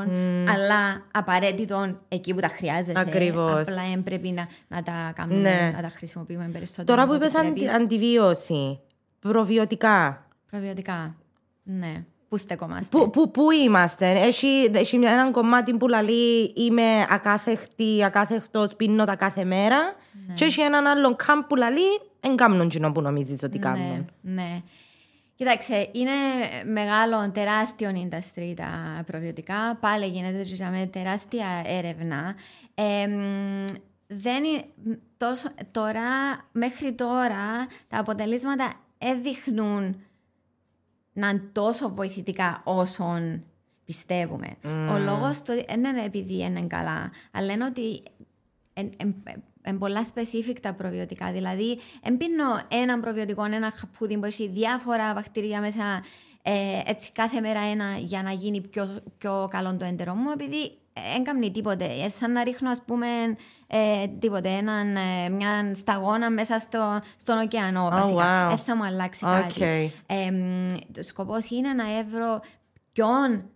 [0.55, 2.99] αλλά απαραίτητο εκεί που τα χρειάζεσαι.
[3.01, 3.61] Ακριβώς.
[3.61, 5.71] Απλά δεν πρέπει να, να τα κάνουμε, Ναι.
[5.77, 6.87] να τα χρησιμοποιούμε περισσότερο.
[6.87, 7.69] Τώρα που από ό,τι είπες πρέπει.
[7.69, 8.81] αντι, αντιβίωση,
[9.19, 11.15] προβιωτικά, Προβιωτικά.
[11.63, 12.05] Ναι.
[12.29, 18.77] Πού στεκόμαστε; Πού, πού, πού είμαστε, έχει, έχει έναν κομμάτι που λέει είμαι ακάθεκτη, ακάθεκτος,
[18.77, 19.95] πίνω τα κάθε μέρα
[20.35, 21.71] και έχει έναν άλλον κάμπ που λέει
[22.21, 24.07] δεν κάνουν εκείνο που νομίζεις ότι κάνουν.
[24.21, 24.63] Ναι, ναι.
[25.35, 26.11] Κοιτάξτε, είναι
[26.73, 29.77] μεγάλο, τεράστιο industry τα προβιωτικά.
[29.81, 32.35] Πάλι γίνεται και με τεράστια έρευνα.
[32.75, 33.65] Ε, μ,
[34.07, 34.65] δεν είναι
[35.17, 36.03] τόσο, τώρα,
[36.53, 39.97] μέχρι τώρα, τα αποτελέσματα έδειχνουν
[41.19, 43.45] να είναι τόσο βοηθητικά όσον
[43.85, 44.57] πιστεύουμε.
[44.65, 48.03] Ο λόγος του δεν είναι επειδή είναι καλά, αλλά είναι ότι
[49.67, 51.33] είναι πολλά specific τα προβιωτικά.
[51.33, 56.05] Δηλαδή, δεν πίνω ένα προβιωτικό, ένα χαπούδι που έχει διάφορα βακτήρια μέσα
[56.43, 60.79] ε, έτσι κάθε μέρα ένα για να γίνει πιο, πιο καλό το έντερο μου, επειδή
[61.13, 61.85] δεν κάνει τίποτε.
[61.85, 63.07] Ε, σαν να ρίχνω, ας πούμε,
[63.67, 68.47] ε, τίποτε, έναν, ε, μια σταγόνα μέσα στο, στον ωκεανό, βασικά.
[68.47, 68.49] wow.
[68.49, 69.31] Δεν θα μου αλλάξει Οκ.
[69.31, 69.93] κάτι.
[70.07, 72.41] Ε, μ, το σκοπός είναι να εύρω
[72.93, 73.51] ποιον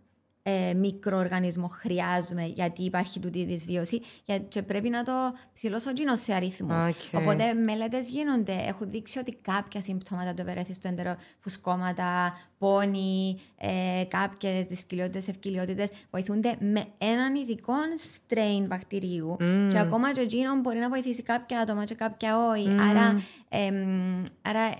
[0.44, 5.12] ε, μικροοργανισμό χρειάζομαι γιατί υπάρχει τούτη η δυσβίωση για- και πρέπει να το
[5.52, 6.84] ψηλώσω κείνο σε αριθμούς.
[6.84, 6.94] Οκ.
[7.12, 8.64] Οπότε μελέτες γίνονται.
[8.66, 16.56] Έχουν δείξει ότι κάποια συμπτώματα του ευερέθιστου έντερου, φουσκώματα, πόνοι, ε, κάποιες δυσκοιλιότητες, ευκοιλιότητες βοηθούνται
[16.58, 19.36] με έναν ειδικό strain βακτηρίου
[19.70, 22.68] και ακόμα και εκείνο μπορεί να βοηθήσει κάποια άτομα και κάποια όχι.
[22.90, 24.74] Άρα, εμ, άρα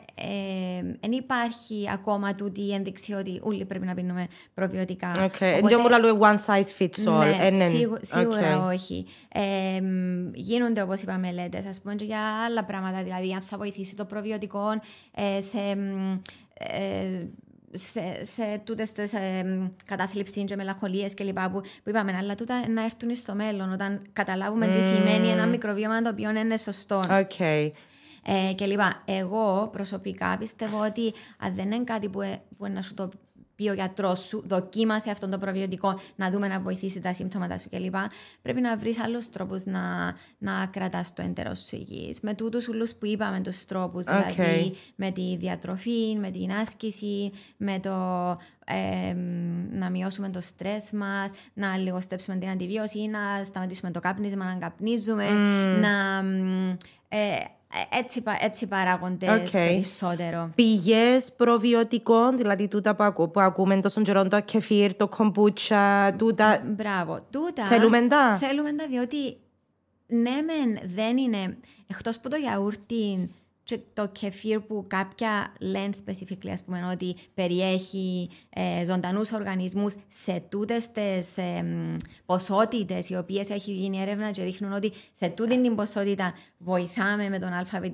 [1.01, 5.11] δεν υπάρχει ακόμα τούτη η ένδειξη ότι όλοι πρέπει να πίνουμε προβιωτικά.
[5.13, 7.19] Οκ, Οπότε- δεν μου λέει one size fits all.
[7.25, 8.67] ναι, Εν- εν- σίγου- σίγουρα Οκ.
[8.73, 9.07] όχι.
[9.33, 13.03] Ε, μ, γίνονται όπως είπα μελέτες, ας πούμε, και για άλλα πράγματα.
[13.03, 14.69] Δηλαδή, αν θα βοηθήσει το προβιωτικό
[15.15, 15.59] ε, σε.
[17.73, 21.39] Μ, ε, σε, σε τούτες τις ε, κατάθλιψη και μελαγχολίες κλπ.
[21.39, 26.03] Που, που είπαμε, αλλά τούτα να έρθουν στο μέλλον όταν καταλάβουμε τι σημαίνει ένα μικροβίωμα
[26.03, 27.05] το οποίο είναι σωστό.
[27.11, 27.41] Οκ.
[27.41, 29.03] Ε, και λοιπά.
[29.05, 33.09] Εγώ προσωπικά πιστεύω ότι αν δεν είναι κάτι που, ε, που να σου το
[33.55, 37.69] πει ο γιατρός σου, δοκίμασε αυτό το προβιωτικό να δούμε να βοηθήσει τα σύμπτωματα σου
[37.69, 37.95] κλπ.
[38.43, 42.21] Πρέπει να βρεις άλλους τρόπους να, να κρατάς το έντερο σου υγιής.
[42.21, 44.33] Με τούτους ούλλους που είπαμε τους τρόπους, Οκ.
[44.35, 47.91] δηλαδή με τη διατροφή, με την άσκηση, με το
[48.65, 49.15] ε,
[49.71, 55.29] να μειώσουμε το στρες μας, να λιγοστέψουμε την αντιβίωση, να σταματήσουμε το κάπνισμα, να καπνίζουμε,
[55.81, 56.23] να...
[56.23, 56.77] μ,
[57.09, 57.35] Ε,
[57.99, 59.51] έτσι, πα- έτσι παράγοντες Οκ.
[59.51, 60.51] περισσότερο.
[60.55, 66.63] Πηγές προβιωτικών, δηλαδή τούτα που, ακού, που ακούμε τόσο καιρό, το κεφίρ, το κομπούχα, τούτα.
[66.77, 67.27] Μπράβο.
[67.31, 69.37] Τούτα Θέλουμε τα; Θέλουμε τα διότι
[70.07, 71.57] ναι μεν δεν είναι
[71.87, 73.35] εκτός που το γιαούρτι
[73.65, 80.43] και το κεφίρ που κάποια λένε specifically ας πούμε ότι περιέχει ε, ζωντανούς οργανισμούς σε
[80.49, 81.97] τούτες τις ε, μ,
[82.27, 87.39] ποσότητες οι οποίες έχει γίνει έρευνα και δείχνουν ότι σε τούτη την ποσότητα βοηθάμε με
[87.39, 87.85] τον Α, Β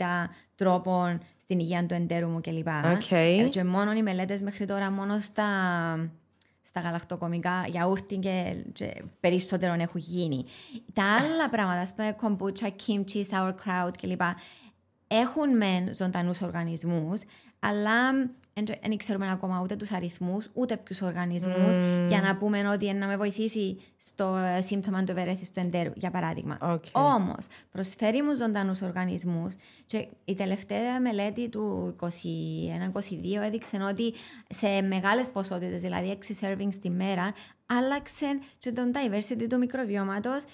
[0.54, 2.68] τρόπο στην υγεία του εντέρου μου κλπ.
[2.92, 3.10] Οκ.
[3.10, 5.46] Ε, και μόνο οι μελέτες μέχρι τώρα μόνο στα
[6.62, 10.44] στα γαλακτοκομικά γιαούρτι και, και περισσότερο έχουν γίνει.
[10.92, 14.20] Τα άλλα πράγματα, ας πούμε, κομπούχα, kimchi, sauerkraut κλπ.
[15.08, 17.22] Έχουν μεν ζωντανούς οργανισμούς,
[17.58, 18.12] αλλά
[18.82, 21.76] δεν ξέρουμε ακόμα ούτε τους αριθμούς, ούτε ποιους οργανισμούς,
[22.08, 26.58] για να πούμε ότι να με βοηθήσει στο ε, σύμπτωμα του ευερέθιστου εντέρου, για παράδειγμα.
[26.60, 26.84] Οκ.
[26.92, 29.54] Όμως, προσφέρει μου ζωντανούς οργανισμούς
[29.86, 32.06] και η τελευταία μελέτη του 21-22
[33.44, 34.14] έδειξε ότι
[34.48, 37.32] σε μεγάλες ποσότητες, δηλαδή 6 servings τη μέρα,
[37.66, 38.26] άλλαξε
[38.58, 40.44] και τον diversity του μικροβιώματος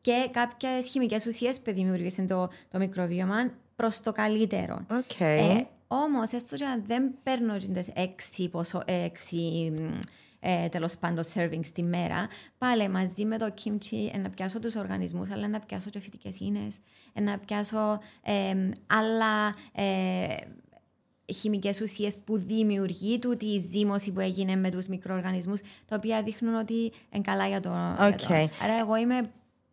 [0.00, 3.50] και κάποιες χημικές ουσίες που δημιούργησαν το, το μικροβίωμα
[3.80, 4.86] προς το καλύτερο.
[4.90, 5.20] Οκ.
[5.20, 9.98] Ε, Όμως, έστω και αν δεν παίρνω τις έξι, ποσο, ε, έξι μ,
[10.40, 12.28] ε, τέλος πάντων servings τη μέρα,
[12.58, 16.38] πάλι μαζί με το kimchi ε, να πιάσω τους οργανισμούς, αλλά να πιάσω και φυτικές
[16.40, 16.76] ίνες,
[17.12, 18.54] ε, να πιάσω ε,
[18.86, 20.34] άλλα ε,
[21.34, 26.54] χημικές ουσίες που δημιουργεί τούτη η ζύμωση που έγινε με τους μικροοργανισμούς, τα οποία δείχνουν
[26.54, 27.68] ότι είναι καλά για το...
[27.68, 28.30] για το- Οκ.
[28.62, 29.20] Άρα εγώ είμαι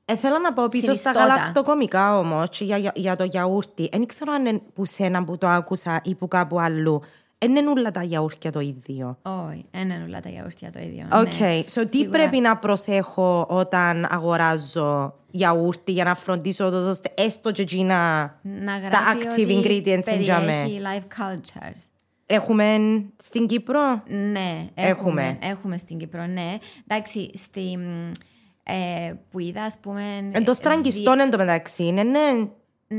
[0.10, 1.20] Ε, θέλω να πω πίσω στα Συνιστώτα.
[1.20, 3.90] γαλακτοκομικά όμως για, για, για το γιαούρτι.
[3.92, 7.02] Δεν ξέρω αν είναι που σένα που το άκουσα ή που κάπου αλλού.
[7.38, 9.18] Δεν είναι όλα τα γιαούρτια το ίδιο.
[9.22, 11.08] Όχι, δεν είναι όλα τα γιαούρτια το ίδιο.
[11.14, 11.34] Οκ.
[11.40, 11.64] ναι.
[11.74, 12.18] So, τι Σίγουρα.
[12.18, 18.80] πρέπει να προσέχω όταν αγοράζω γιαούρτι για να φροντίσω το, ώστε έστω και εκείνα να
[18.80, 20.46] τα γράφει active ότι ingredients εν τζιαμέ.
[20.46, 21.82] περιέχει live cultures.
[22.26, 22.78] Έχουμε
[23.24, 24.90] στην Κύπρο; Ναι, Έχουμε.
[24.90, 25.38] έχουμε.
[25.42, 26.58] Έχουμε στην Κύπρο, ναι.
[26.88, 28.12] Εντάξει, στη, μ,
[28.68, 30.30] ε, που είδα, ας πούμε.
[30.32, 32.48] Εν το στραγγιστό εν τω μεταξύ, είναι ναι,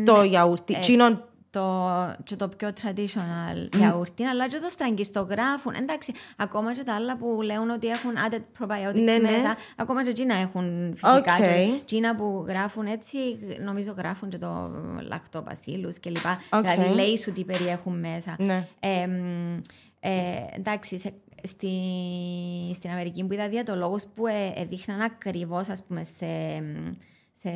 [0.05, 0.75] το γιαούρτι.
[0.75, 1.91] Ε, Τζείνον- το,
[2.25, 5.75] και το πιο traditional γιαούρτι, αλλά και το στραγγιστό γράφουν.
[5.75, 9.21] Εντάξει, ακόμα και τα άλλα που λέουν ότι έχουν added probiotics Ναι, ναι.
[9.21, 11.17] μέσα, ακόμα και εκείνα έχουν φυσικά.
[11.37, 11.43] Οκ.
[11.43, 13.19] Και εκείνα που γράφουν έτσι,
[13.65, 14.71] νομίζω γράφουν και το
[15.09, 16.17] lactobacillus κλπ.
[16.51, 16.61] Οκ.
[16.61, 18.37] Δηλαδή λέει σου τι περιέχουν μέσα.
[18.39, 18.69] Ναι.
[18.81, 19.57] Ε, μ,
[20.01, 20.11] ε,
[20.57, 21.13] εντάξει, σε,
[21.43, 21.73] στη,
[22.75, 26.27] στην Αμερική που είδα διαιτολόγους που ε, ε, δείχναν ακριβώς ας πούμε σε,
[26.61, 26.93] μ,
[27.33, 27.51] σε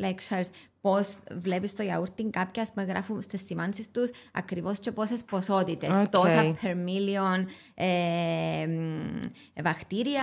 [0.00, 0.48] lectures
[0.80, 5.96] πώς βλέπεις το γιαούρτι κάποια ας πούμε γράφουν στις σημάνσεις τους ακριβώς και πόσες ποσότητες
[5.96, 6.08] Οκ.
[6.08, 10.22] τόσα per million ε, μ, βακτήρια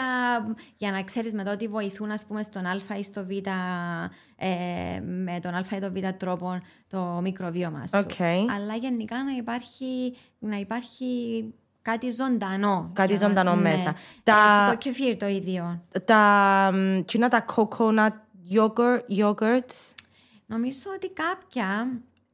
[0.78, 5.40] για να ξέρεις μετά ότι βοηθούν ας πούμε στον α ή στο β ε, με
[5.42, 8.00] τον α ή τον β τρόπο το μικροβίωμα σου.
[8.00, 8.22] Οκ.
[8.56, 11.54] Αλλά γενικά να υπάρχει, να υπάρχει
[11.92, 12.90] κάτι ζωντανό.
[12.94, 13.62] Κάτι Για να- ζωντανό ναι.
[13.62, 13.90] μέσα.
[13.90, 15.82] Ε, Τα- και το κεφίρ το ίδιο.
[16.06, 16.22] Τα,
[16.74, 18.10] μ, τζείνα τα coconut
[18.56, 19.94] yogurt, yogurts.
[20.46, 21.88] Νομίζω ότι κάποια.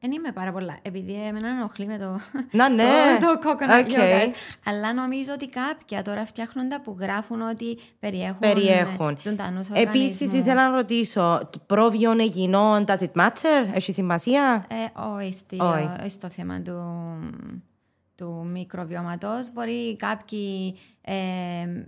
[0.04, 0.76] Δεν είμαι πάρα πολλά.
[0.82, 2.20] Επειδή εμένα ενοχλεί με το.
[2.50, 2.84] Να, ναι.
[3.20, 3.88] το, το coconut OK.
[3.90, 4.30] yogurt.
[4.64, 9.16] Αλλά νομίζω ότι κάποια τώρα φτιάχνουν τα που γράφουν ότι περιέχουν, Περιέχουν.
[9.22, 13.68] ζωντανούς Επίσης, ήθελα να ρωτήσω, το πρόβειο ή γιδινό, does it matter?
[13.74, 15.88] Έχει σημασία; Ε, όχι, στη- Όχι.
[16.00, 16.82] όχι στο θέμα του,
[18.22, 19.52] του μικροβιώματος.
[19.52, 21.14] Μπορεί κάποιοι ε,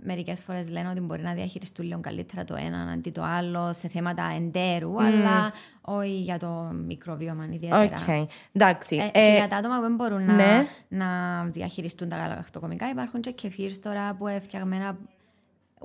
[0.03, 3.87] μερικές φορές λένε ότι μπορεί να διαχειριστούν λίγο καλύτερα το ένα αντί το άλλο σε
[3.87, 7.83] θέματα εντέρου, αλλά όχι για το μικροβίωμα ιδιαίτερα.
[7.83, 8.29] Οκ.
[8.51, 8.95] Εντάξει.
[8.95, 10.67] Ε, Ε, και για τα άτομα που δεν μπορούν να, ναι.
[10.87, 11.07] να
[11.43, 14.97] διαχειριστούν τα γαλακτοκομικά υπάρχουν και kefirs τώρα που είναι φτιαγμένα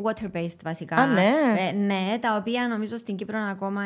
[0.03, 0.97] water-based βασικά.
[0.97, 1.31] Α, ναι.
[1.69, 3.83] Ε, ναι, τα οποία νομίζω στην Κύπρο ακόμα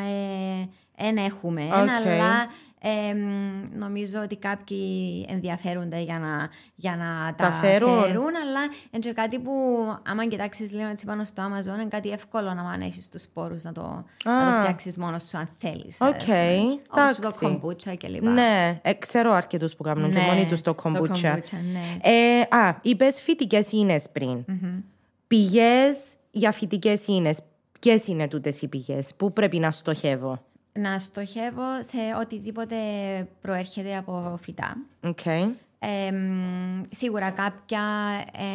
[0.96, 1.72] δεν έχουμε, Οκ.
[1.72, 2.46] αλλά
[2.86, 7.90] ε, μ, νομίζω ότι κάποιοι ενδιαφέρονται για να, για να τα, Τα φέρουν.
[8.42, 9.52] αλλά είναι και κάτι που
[10.08, 13.62] άμα κοιτάξεις λίγο έτσι πάνω στο Amazon είναι κάτι εύκολο να αν έχεις τους σπόρους
[13.64, 14.60] να το, να το Α.
[14.60, 15.96] φτιάξεις μόνος σου αν θέλεις.
[16.00, 16.34] Οκ, ας πούμε.
[16.90, 17.38] Όπως το εντάξει.
[17.44, 18.30] κομπούτσα και λοιπά.
[18.30, 21.28] ναι, ε, ξέρω αρκετούς που κάνουν και Ναι, μόνοι τους το το κομπούτσα.
[21.28, 22.10] κομπούτσα, ναι.
[22.10, 24.44] Ε, α, είπες φυτικές ίνες πριν.
[25.34, 25.96] Πηγές
[26.30, 27.40] για φυτικές ίνες.
[27.80, 32.76] Ποιες είναι τούτες οι πηγές, πού πρέπει να στοχεύω; Να στοχεύω σε οτιδήποτε
[33.40, 34.76] προέρχεται από φυτά.
[35.02, 35.26] Οκ.
[35.26, 37.82] Ε, μ, σίγουρα κάποια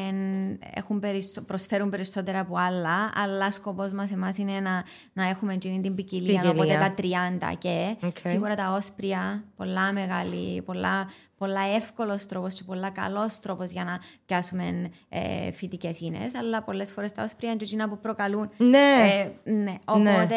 [0.07, 5.53] εν- έχουν περισσο- προσφέρουν περισσότερα από άλλα, αλλά σκοπός μας εμάς είναι να, να έχουμε
[5.53, 6.63] εκείνη την ποικιλία, Ποικιλία.
[6.63, 8.17] οπότε τα 30 και Οκ.
[8.23, 11.07] σίγουρα τα όσπρια, πολλά μεγάλη, πολλά,
[11.39, 16.91] πολλά εύκολος τρόπος και πολλά καλός τρόπος για να πιάσουμε ε, φυτικές ίνες, αλλά πολλές
[16.91, 18.95] φορές τα όσπρια είναι και εκείνα που προκαλούν Ναι.
[19.43, 19.75] ε, ναι.
[19.85, 20.35] Οπότε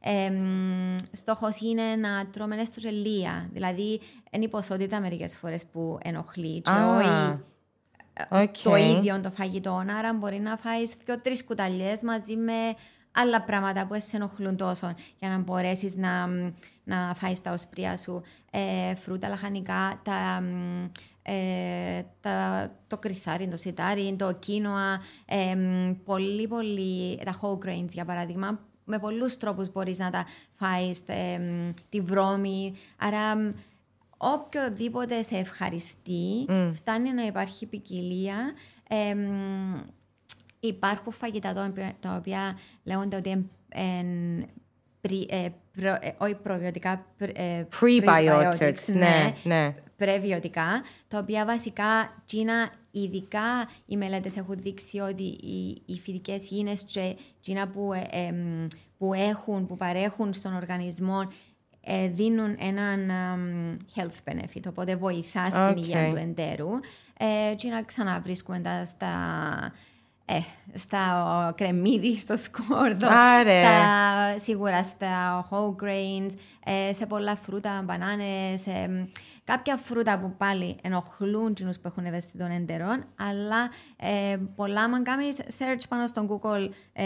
[0.00, 3.48] ε, μ, στόχος είναι να τρώμε έστω και λίγα.
[3.52, 4.00] Δηλαδή,
[4.30, 8.56] είναι η ποσότητα μερικές φορές που ενοχλεί και Α, όχι οκ.
[8.62, 9.84] το ίδιο το φαγητό.
[9.98, 12.52] Άρα μπορεί να φάεις και τρεις κουταλιές μαζί με
[13.14, 16.52] άλλα πράγματα που σε ενοχλούν τόσο για να μπορέσεις να, μ,
[16.84, 18.22] να φάεις τα όσπρια σου.
[18.50, 20.84] Ε, φρούτα, λαχανικά, τα, μ,
[21.22, 27.88] ε, τα, το κριθάρι, το σιτάρι, το κίνοα, ε, μ, πολύ πολύ, τα whole grains
[27.88, 32.74] για παράδειγμα, με πολλούς τρόπους μπορείς να τα φάεις, ε, μ, τη βρώμη.
[32.96, 33.50] Άρα μ,
[34.16, 38.36] οποιοδήποτε σε ευχαριστεί, φτάνει να υπάρχει ποικιλία.
[40.64, 44.48] Ε, μ, υπάρχουν φαγητά τα οποία, τα οποία λέγονται ότι είναι εν-
[45.00, 49.74] πρι- ε, προ- ε, όχι προβιωτικά, πρ- ε, Prebiotics, ναι, ναι.
[49.96, 56.82] πρεβιωτικά, τα οποία βασικά Κίνα, ειδικά οι μελέτες έχουν δείξει ότι οι, οι φυτικές ίνες
[56.82, 58.66] και Κίνα που, ε, εμ,
[58.98, 61.28] που έχουν, που παρέχουν στον οργανισμό
[61.86, 65.76] ε, δίνουν έναν εμ, health benefit, οπότε βοηθά στην Οκ.
[65.78, 66.68] υγεία του εντέρου.
[67.18, 69.12] Ε, και να ξαναβρίσκουμε τα στα,
[70.26, 70.38] ε,
[70.74, 73.62] στα κρεμμύδι, στο σκόρδο, Άρε.
[73.62, 76.30] στα, σίγουρα στα whole grains,
[76.64, 79.08] ε, σε πολλά φρούτα, μπανάνες, ε,
[79.44, 85.36] κάποια φρούτα που πάλι ενοχλούν τους που έχουν ευαίσθητον έντερον, αλλά ε, πολλά, αν κάνεις
[85.58, 87.04] search πάνω στον Google ε,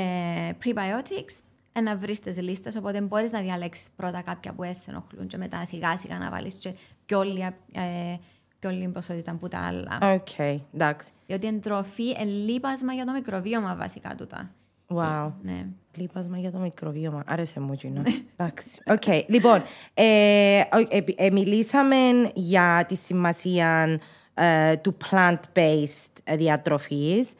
[0.64, 1.42] prebiotics,
[1.72, 5.36] ε, να βρεις τις λίστες, οπότε μπορείς να διαλέξεις πρώτα κάποια που σε ενοχλούν και
[5.36, 6.74] μετά σιγά σιγά να βάλεις και
[7.06, 7.42] πιο όλη,
[7.72, 8.16] ε,
[8.58, 9.98] πιο όλη ποσότητα που τα άλλα.
[10.14, 10.38] Οκ,
[10.74, 11.10] εντάξει.
[11.26, 14.50] Διότι εν τροφή είναι λίπασμα για το μικροβίωμα βασικά τούτα.
[14.94, 15.32] Wow.
[15.42, 15.66] Ναι.
[15.94, 17.22] Λίπασμα για το μικροβίωμα.
[17.26, 18.02] Άρεσε μου εκείνο.
[18.36, 18.80] Εντάξει.
[18.86, 19.02] Οκ.
[19.26, 19.62] Λοιπόν,
[19.94, 21.96] ε, ο- ε, ε, μιλήσαμε
[22.34, 24.00] για τη σημασία
[24.34, 27.32] ε, του plant-based διατροφής.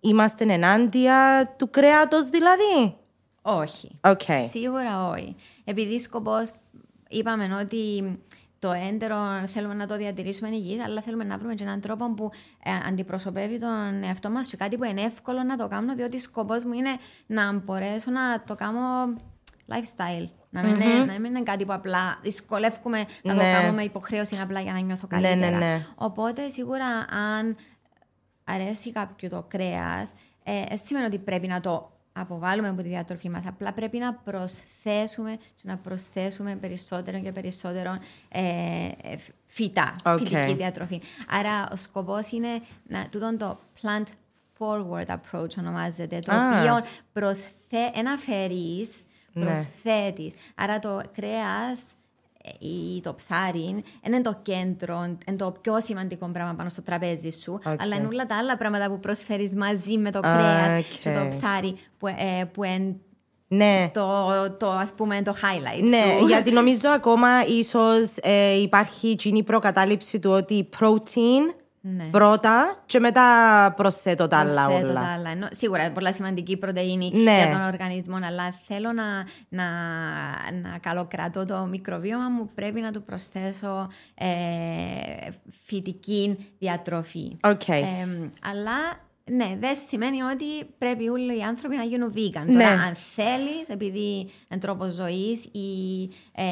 [0.00, 2.96] Είμαστε ενάντια του κρέατος δηλαδή;
[3.42, 3.98] Όχι.
[4.04, 4.20] Οκ.
[4.50, 5.36] Σίγουρα όχι.
[5.64, 6.50] Επειδή σκοπός
[7.08, 8.02] είπαμε ότι
[8.64, 12.30] το έντερο θέλουμε να το διατηρήσουμε υγιής, αλλά θέλουμε να βρούμε και έναν τρόπο που
[12.62, 16.64] ε, αντιπροσωπεύει τον εαυτό μας και κάτι που είναι εύκολο να το κάνω, διότι σκοπός
[16.64, 16.90] μου είναι
[17.26, 18.80] να μπορέσω να το κάνω
[19.68, 20.28] lifestyle.
[20.50, 20.82] Να μην, mm-hmm.
[20.82, 23.38] είναι, να μην είναι κάτι που απλά δυσκολεύουμε να Ναι.
[23.40, 25.58] το κάνω με υποχρέωση απλά για να νιώθω Ναι, καλύτερα.
[25.58, 25.86] ναι, ναι.
[25.94, 26.86] Οπότε σίγουρα
[27.36, 27.56] αν
[28.44, 30.12] αρέσει κάποιου το κρέας,
[30.44, 33.46] ε, ε, σημαίνει ότι πρέπει να το αποβάλουμε από τη διατροφή μας.
[33.46, 37.98] Απλά πρέπει να προσθέσουμε και να προσθέσουμε περισσότερο και περισσότερο
[38.28, 38.40] ε,
[39.02, 40.18] ε, φυτά, Οκ.
[40.18, 41.00] φυτική διατροφή.
[41.28, 44.04] Άρα ο σκοπός είναι να, τούτον το plant
[44.58, 46.48] forward approach ονομάζεται, το Α.
[46.60, 46.80] οποίο
[47.12, 49.02] προσθέ, αναφέρεις,
[49.32, 49.44] Ναι.
[49.44, 50.34] προσθέτεις.
[50.54, 52.03] Άρα το κρέας ε,
[52.58, 57.52] ή το ψάρι είναι το κέντρο, είναι το πιο σημαντικό πράγμα πάνω στο τραπέζι σου,
[57.52, 57.82] Οκ.
[57.82, 60.98] αλλά είναι όλα τα άλλα πράγματα που προσφέρεις μαζί με το Α, κρέας οκ.
[61.00, 62.96] και το ψάρι που, ε, που είναι
[63.48, 63.90] Ναι.
[63.94, 64.26] το,
[64.58, 66.26] το, ας πούμε, το highlight Ναι, του.
[66.26, 71.54] γιατί νομίζω ακόμα ίσως ε, υπάρχει εκείνη η προκατάληψη του ότι protein
[71.86, 72.04] Ναι.
[72.04, 73.22] πρώτα και μετά
[73.76, 75.00] προσθέτω τα άλλα Προσθέτω όλα.
[75.00, 75.30] τα άλλα.
[75.30, 77.36] Ενώ, σίγουρα είναι πολλά σημαντική η πρωτεΐνη Ναι.
[77.36, 79.04] για τον οργανισμό, αλλά θέλω να,
[79.48, 79.64] να,
[80.62, 82.50] να καλοκρατώ το μικροβίωμα μου.
[82.54, 84.26] Πρέπει να του προσθέσω ε,
[85.64, 87.36] φυτική διατροφή.
[87.42, 87.68] Οκ.
[87.68, 87.82] Ε,
[88.50, 90.44] αλλά ναι, δεν σημαίνει ότι
[90.78, 92.42] πρέπει όλοι οι άνθρωποι να γίνουν vegan.
[92.46, 92.52] Ναι.
[92.52, 96.02] Τώρα, αν θέλεις, επειδή είναι τρόπος ζωής ή
[96.34, 96.42] ε,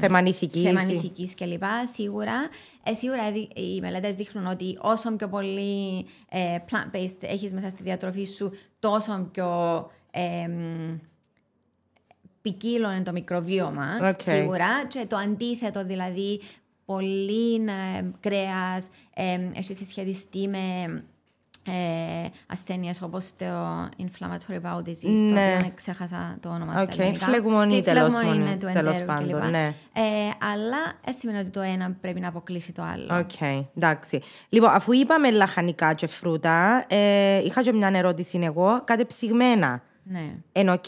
[0.00, 1.62] Θέμα ηθικής θέμα ή- ηθικής κλπ.
[1.92, 2.32] Σίγουρα,
[2.82, 7.82] ε, σίγουρα δει- οι μελέτες δείχνουν ότι όσο πιο πολύ ε, plant-based έχεις μέσα στη
[7.82, 9.48] διατροφή σου, τόσο πιο
[10.10, 10.98] ε, μ,
[12.42, 13.98] ποικίλο είναι το μικροβίωμα.
[14.08, 14.20] Οκ.
[14.20, 14.86] Σίγουρα.
[14.86, 16.40] Και το αντίθετο, δηλαδή,
[16.84, 20.58] πολύ ε, κρέας ε, έχει συσχετιστεί με
[21.70, 23.44] ε, ασθένειες όπως το
[23.98, 25.56] inflammatory bowel disease, το Ναι.
[25.58, 27.26] οποίο ξέχασα το όνομα Οκ, στα ελληνικά.
[27.26, 29.50] φλεγμονή Και η τέλος φλεγμονή μόνο- είναι του τέλος εντέρου πάντων, κλπ.
[29.50, 29.66] ναι.
[29.92, 30.02] Ε,
[30.52, 33.18] αλλά δεν σημαίνει ότι το ένα πρέπει να αποκλείσει το άλλο.
[33.18, 33.40] Οκ,
[33.76, 34.22] εντάξει.
[34.48, 39.82] Λοιπόν, αφού είπαμε λαχανικά και φρούτα, ε, είχα και μια ερώτηση εγώ, κατεψυγμένα.
[40.02, 40.32] Ναι.
[40.52, 40.84] Εν οκ,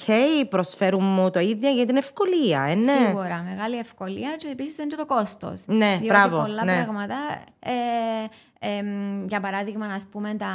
[0.48, 2.92] προσφέρουν μου το ίδιο για την ευκολία, ε, ναι.
[3.06, 5.62] Σίγουρα, μεγάλη ευκολία και επίσης είναι και το κόστος.
[5.66, 6.82] Ναι, Διότι μπράβο, πολλά ναι.
[6.82, 7.14] πράγματα,
[7.58, 7.70] ε,
[8.62, 10.54] εμ, για παράδειγμα, ας πούμε τα,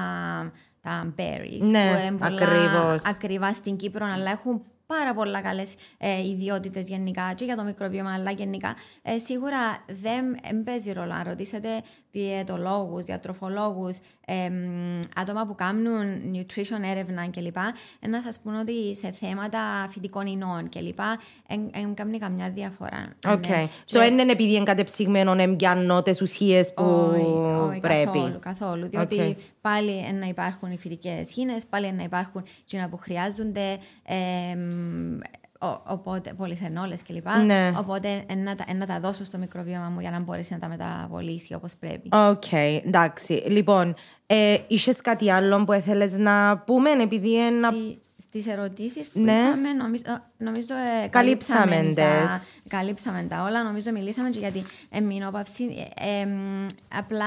[0.81, 3.05] τα berries, Ναι, που είναι πολλά ακριβώς.
[3.05, 8.13] ακριβά στην Κύπρο, αλλά έχουν πάρα πολλά καλές ε, ιδιότητες γενικά και για το μικροβίωμα,
[8.13, 8.75] αλλά γενικά.
[9.01, 11.69] Ε, σίγουρα δεν δεν παίζει ρόλο αν ρωτήσετε
[12.11, 13.97] διαιτολόγους, διατροφολόγους,
[15.15, 17.57] άτομα που κάνουν nutrition έρευνα κλπ.
[17.99, 20.99] ε, Να σας πούνε ότι σε θέματα φυτικών ινών κλπ.
[21.71, 23.15] δεν κάνει καμιά διαφορά.
[23.27, 23.47] Οκ.
[23.47, 23.67] Ναι.
[23.85, 27.21] So, δεν είναι επειδή είναι κατεψυγμένο να πιάνω τις ουσίες που Όχι,
[27.69, 28.05] όχι, πρέπει.
[28.11, 28.87] Καθόλου, καθόλου.
[28.89, 29.37] Διότι Οκ.
[29.69, 33.77] Πάλι είναι να υπάρχουν οι φυτικές ίνες, πάλι είναι να υπάρχουν εκείνα που χρειάζονται.
[34.05, 35.19] εμ,
[35.59, 37.27] ο- οπότε, πολυφενόλες κλπ.
[37.45, 37.71] Ναι.
[37.77, 40.59] Οπότε ε, να, τα, ε, να τα δώσω στο μικροβίωμα μου για να μπορέσει να
[40.59, 42.09] τα μεταβολήσει όπως πρέπει.
[42.11, 42.51] Οκ,
[42.85, 43.33] εντάξει.
[43.33, 43.95] Λοιπόν,
[44.25, 47.69] ε, είχες κάτι άλλο που ήθελες να πούμε, επειδή ένα...
[48.19, 49.31] Στι- Στις ερωτήσεις που Ναι.
[49.31, 50.03] είχαμε, νομίζω,
[50.37, 52.43] νομίζω ε, Καλύψαμε καλύψαμε, τα, τες.
[52.67, 53.63] καλύψαμε τα όλα.
[53.63, 55.63] Νομίζω μιλήσαμε και για την εμμηνόπαυση.
[55.95, 56.65] Ε, εμ,
[56.97, 57.25] απλά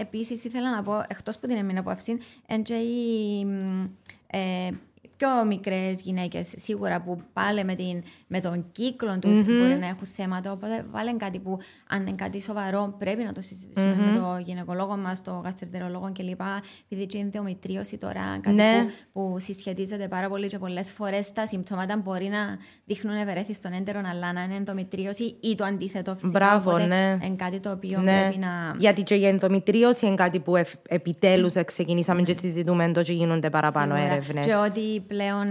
[0.00, 2.18] επίσης ήθελα να πω, εκτός από την εμμηνόπαυση,
[2.48, 3.84] είναι και οι μ,
[4.26, 4.70] ε,
[5.16, 10.06] πιο μικρές γυναίκες σίγουρα που πάλι με, την, με τον κύκλο τους μπορεί να έχουν
[10.16, 10.52] θέματα.
[10.52, 11.58] Οπότε βάλε κάτι που
[11.88, 16.40] αν είναι κάτι σοβαρό πρέπει να το συζητησουμε με τον γυναικολόγο μας, τον γαστρεντερολόγο κλπ.
[16.88, 18.86] Επειδή και η ενδομητρίωση τώρα κάτι Ναι.
[19.12, 22.38] που, που συσχετίζεται πάρα πολύ και πολλές φορές τα συμπτώματα μπορεί να
[22.84, 26.38] δείχνουν ευερέθη στον έντερο αλλά να είναι ενδομητρίωση ή το αντίθετο φυσικά.
[26.38, 27.18] Μπράβο, Οπότε ναι.
[27.26, 28.20] Είναι κάτι το οποίο Ναι.
[28.20, 28.74] πρέπει να...
[28.78, 33.50] Γιατί και η ενδομητρίωση είναι κάτι που ευ- επιτέλους ξεκινήσαμε και συζητούμε το και γίνονται
[33.50, 34.12] παραπάνω σίγουρα.
[34.14, 34.46] έρευνες.
[34.46, 35.46] Και ότι πλέον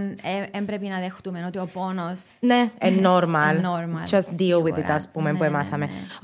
[0.52, 3.54] δεν πρέπει να δεχτούμε ότι ο πόνος Ναι, ε, normal.
[3.56, 4.94] Ε, normal, Just deal with it, σίγουρα.
[4.94, 5.50] ας πούμε, Ναι, που ναι,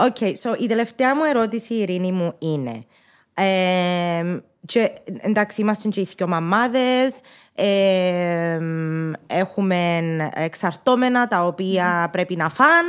[0.04, 0.26] εμάθαμε.
[0.26, 0.36] ναι.
[0.52, 2.86] Οκ, so η τελευταία μου ερώτηση, Ειρήνη μου, είναι...
[3.34, 4.92] Ε, και,
[5.22, 7.14] εντάξει, είμαστε και οι δυο μαμάδες,
[7.56, 8.60] ε,
[9.28, 10.00] έχουμε
[10.34, 12.86] εξαρτώμενα τα οποία πρέπει να φαν,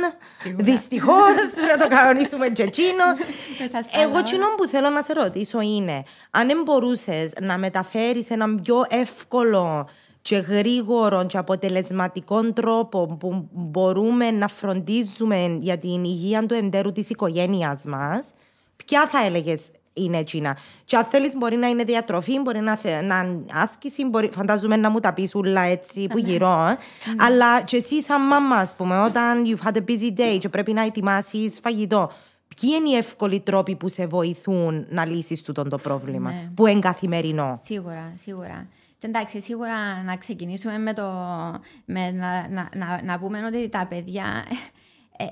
[0.55, 3.03] δυστυχώς, πρέπει να το κανονίσουμε και εκείνο.
[3.71, 4.17] σας Εγώ καταλάβω.
[4.17, 9.89] εκείνο που θέλω να σε ρωτήσω είναι, αν δεν μπορούσες να μεταφέρεις έναν πιο εύκολο
[10.23, 17.09] και γρήγορο και αποτελεσματικό τρόπο που μπορούμε να φροντίζουμε για την υγεία του εντέρου της
[17.09, 18.27] οικογένειας μας,
[18.85, 19.61] ποια θα έλεγες
[19.93, 20.57] είναι εκείνα.
[20.85, 24.75] Και αν θέλεις μπορεί να είναι διατροφή, μπορεί να, θε- να είναι άσκηση, μπορεί, φαντάζομαι
[24.75, 26.67] να μου τα πεις ούλα έτσι που γυρώ.
[26.69, 26.77] ε.
[27.17, 30.73] Αλλά και εσύ σαν μάμα, ας πούμε, όταν you've had a busy day και πρέπει
[30.73, 32.11] να ετοιμάσεις φαγητό,
[32.61, 36.49] ποιοι είναι οι εύκολοι τρόποι που σε βοηθούν να λύσεις τούτο το πρόβλημα, Ναι.
[36.55, 38.67] που είναι καθημερινό; Σίγουρα, σίγουρα.
[39.03, 41.03] Και εντάξει, σίγουρα να ξεκινήσουμε με το.
[41.85, 44.45] Με να, να, να, να πούμε ότι τα παιδιά.
[45.17, 45.25] Ε,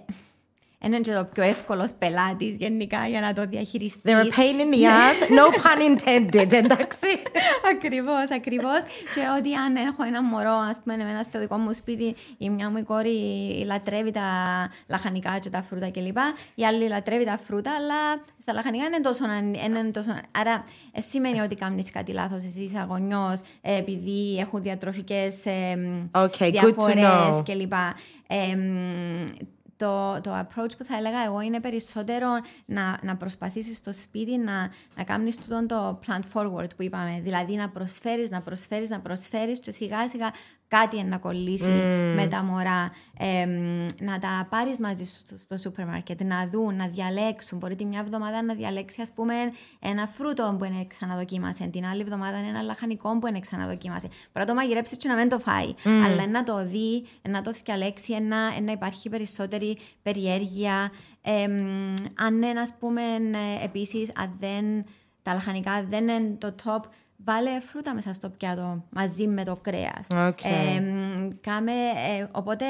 [0.84, 4.01] είναι και το πιο εύκολος πελάτης γενικά για να το διαχειριστείς.
[4.03, 7.11] They're a pain in the ass, no pun intended, εντάξει.
[7.73, 8.79] ακριβώς, ακριβώς.
[9.13, 12.69] και ότι αν έχω ένα μωρό, ας πούμε, εμένα στο δικό μου σπίτι, η μια
[12.69, 13.19] μου κόρη
[13.65, 14.21] λατρεύει τα
[14.88, 16.17] λαχανικά και τα φρούτα κλπ.
[16.55, 19.25] Η άλλη λατρεύει τα φρούτα, αλλά στα λαχανικά είναι τόσο.
[19.65, 20.09] Είναι τόσο...
[20.32, 25.79] Άρα, ε, σημαίνει ότι κάνεις κάτι λάθος εσύ είσαι γονιό, ε, επειδή έχουν διατροφικές ε,
[26.11, 27.41] Okay, good to διαφορές know.
[27.45, 27.73] κλπ.
[28.27, 28.57] Ε,
[29.82, 32.27] το, το approach που θα έλεγα εγώ είναι περισσότερο
[32.65, 37.19] να, να προσπαθήσεις στο σπίτι να, να κάνεις τούτο το plant forward που είπαμε.
[37.23, 40.32] Δηλαδή να προσφέρεις, να προσφέρεις, να προσφέρεις και σιγά σιγά
[40.78, 41.69] κάτι να κολλήσει
[42.15, 42.91] με τα μωρά.
[43.17, 43.45] Ε,
[43.99, 47.57] να τα πάρεις μαζί σου στο, στο σούπερ μάρκετ, να δουν, να διαλέξουν.
[47.57, 49.34] Μπορεί τη μια εβδομάδα να διαλέξει ας πούμε
[49.80, 54.07] ένα φρούτο που είναι ξαναδοκίμασε, την άλλη εβδομάδα ένα λαχανικό που είναι ξαναδοκίμασε.
[54.07, 55.74] Μπορεί να το μαγειρέψεις και να μην το φάει,
[56.05, 60.91] αλλά να το δει, να το διαλέξει, να, να υπάρχει περισσότερη περιέργεια.
[61.22, 61.43] Ε,
[62.15, 64.86] αν είναι, ας πούμε, ε, επίσης, αν δεν,
[65.24, 66.82] τα λαχανικά δεν είναι το top,
[67.24, 70.07] βάλε φρούτα μέσα στο πιάτο μαζί με το κρέας.
[70.28, 70.43] Οκ.
[70.43, 70.82] Ε,
[71.41, 71.72] κάμε,
[72.17, 72.65] ε, οπότε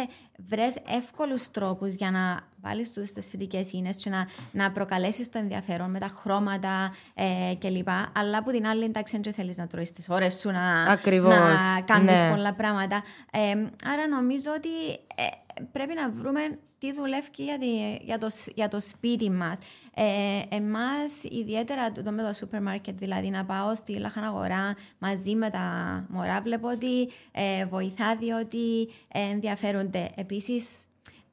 [0.48, 5.38] βρες εύκολους τρόπους για να βάλεις τούτες τις φυτικές ίνες και να, να προκαλέσεις το
[5.38, 7.90] ενδιαφέρον με τα χρώματα ε, κλπ.
[8.18, 11.82] Αλλά που την άλλη εντάξει δεν θέλεις να τρώεις τις ώρες σου να, Ακριβώς, να
[11.86, 12.30] κάνεις ναι.
[12.30, 13.04] πολλά πράγματα.
[13.32, 13.52] Ε,
[13.92, 14.70] άρα νομίζω ότι
[15.16, 15.24] ε,
[15.72, 19.58] πρέπει να βρούμε τι δουλεύει για, τη- για, το, σ- για το σπίτι μας.
[19.94, 25.50] Ε, εμάς ιδιαίτερα το με το σούπερ μάρκετ, δηλαδή να πάω στη λαχαναγορά μαζί με
[25.50, 25.66] τα
[26.10, 30.12] μωρά, βλέπω ότι ε, βοηθά διότι ε, ενδιαφέρονται.
[30.16, 30.70] Επίσης,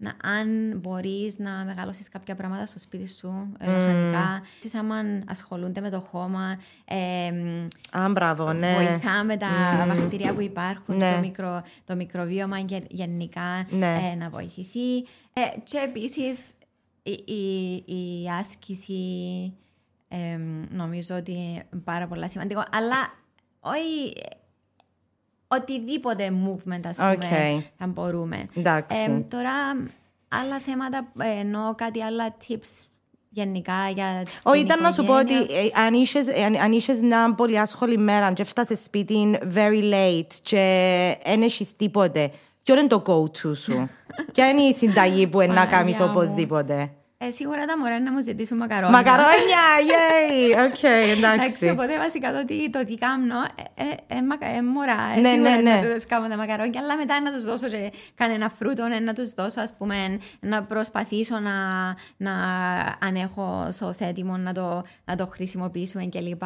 [0.00, 4.96] να, αν μπορείς να μεγαλώσεις κάποια πράγματα στο σπίτι σου, ε, λαχανικά, εσείς άμα
[5.28, 7.28] ασχολούνται με το χώμα, ε,
[7.98, 8.74] Α, μπράβο, ναι.
[8.74, 9.48] βοηθά με τα
[9.88, 11.12] βακτήρια που υπάρχουν, Ναι.
[11.14, 14.10] το, μικρο, το μικροβίωμα γε- γενικά Ναι.
[14.12, 14.96] ε, να βοηθηθεί.
[15.32, 16.38] Ε, και επίσης
[17.02, 17.74] η, η,
[18.22, 19.02] η άσκηση
[20.08, 20.38] ε,
[20.70, 22.62] νομίζω ότι είναι πάρα πολύ σημαντικό.
[22.72, 22.96] Αλλά
[23.60, 24.26] όχι ε,
[25.48, 27.22] οτιδήποτε movement, ας πούμε, Οκ.
[27.78, 28.48] θα μπορούμε.
[28.54, 28.96] Εντάξει.
[28.96, 29.50] Ε, τώρα,
[30.28, 32.86] άλλα θέματα, ε, εννοώ κάτι άλλα tips
[33.30, 35.60] γενικά για Όχι, την ήταν να σου πω ότι οικογένεια.
[35.74, 39.82] ε, αν είχες, ε, αν- αν είχες μια πολύ άσχολη μέρα και έφτασες σπίτι very
[39.92, 42.30] late και δεν έχεις τίποτε,
[42.62, 43.88] ποιο είναι το go-to σου;
[44.32, 46.06] Ποια είναι η συνταγή που είναι να Παναγιά κάνεις μου.
[46.08, 46.90] οπωσδήποτε;
[47.20, 48.96] Ε, σίγουρα τα μωρά να μου ζητήσουν μακαρόνια.
[48.96, 50.66] Μακαρόνια, yay!
[50.66, 51.68] Οκ, Εντάξει, εντάξει.
[51.68, 53.34] οπότε βασικά το τι, το τι κάνω,
[53.74, 53.82] ε,
[54.14, 55.80] ε, ε, μακα- ε, μωρά, ε, Ναι, σίγουρα ναι, ναι.
[55.88, 59.12] να τους κάνω τα μακαρόνια, αλλά μετά να τους δώσω και κανένα φρούτο, ε, να
[59.12, 61.52] τους δώσω, ας πούμε, να προσπαθήσω να,
[62.16, 62.32] να
[63.00, 66.42] αν έχω σως έτοιμο να το, να το χρησιμοποιήσουμε κλπ.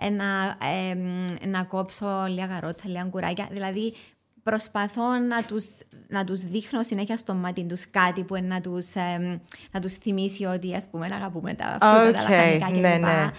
[0.00, 0.56] Ε, να,
[0.90, 3.94] ε, μ, να κόψω λίγα καρότα, λίγα αγγουράκια, δηλαδή
[4.42, 5.70] προσπαθώ να τους,
[6.08, 9.38] να τους δείχνω συνέχεια στο μάτι τους κάτι που να τους, εμ,
[9.70, 12.80] να τους θυμίσει ότι ας πούμε αγαπούμε τα φρούτα, Οκ, τα λαχανικά κλπ.
[12.80, 13.30] ναι, ναι.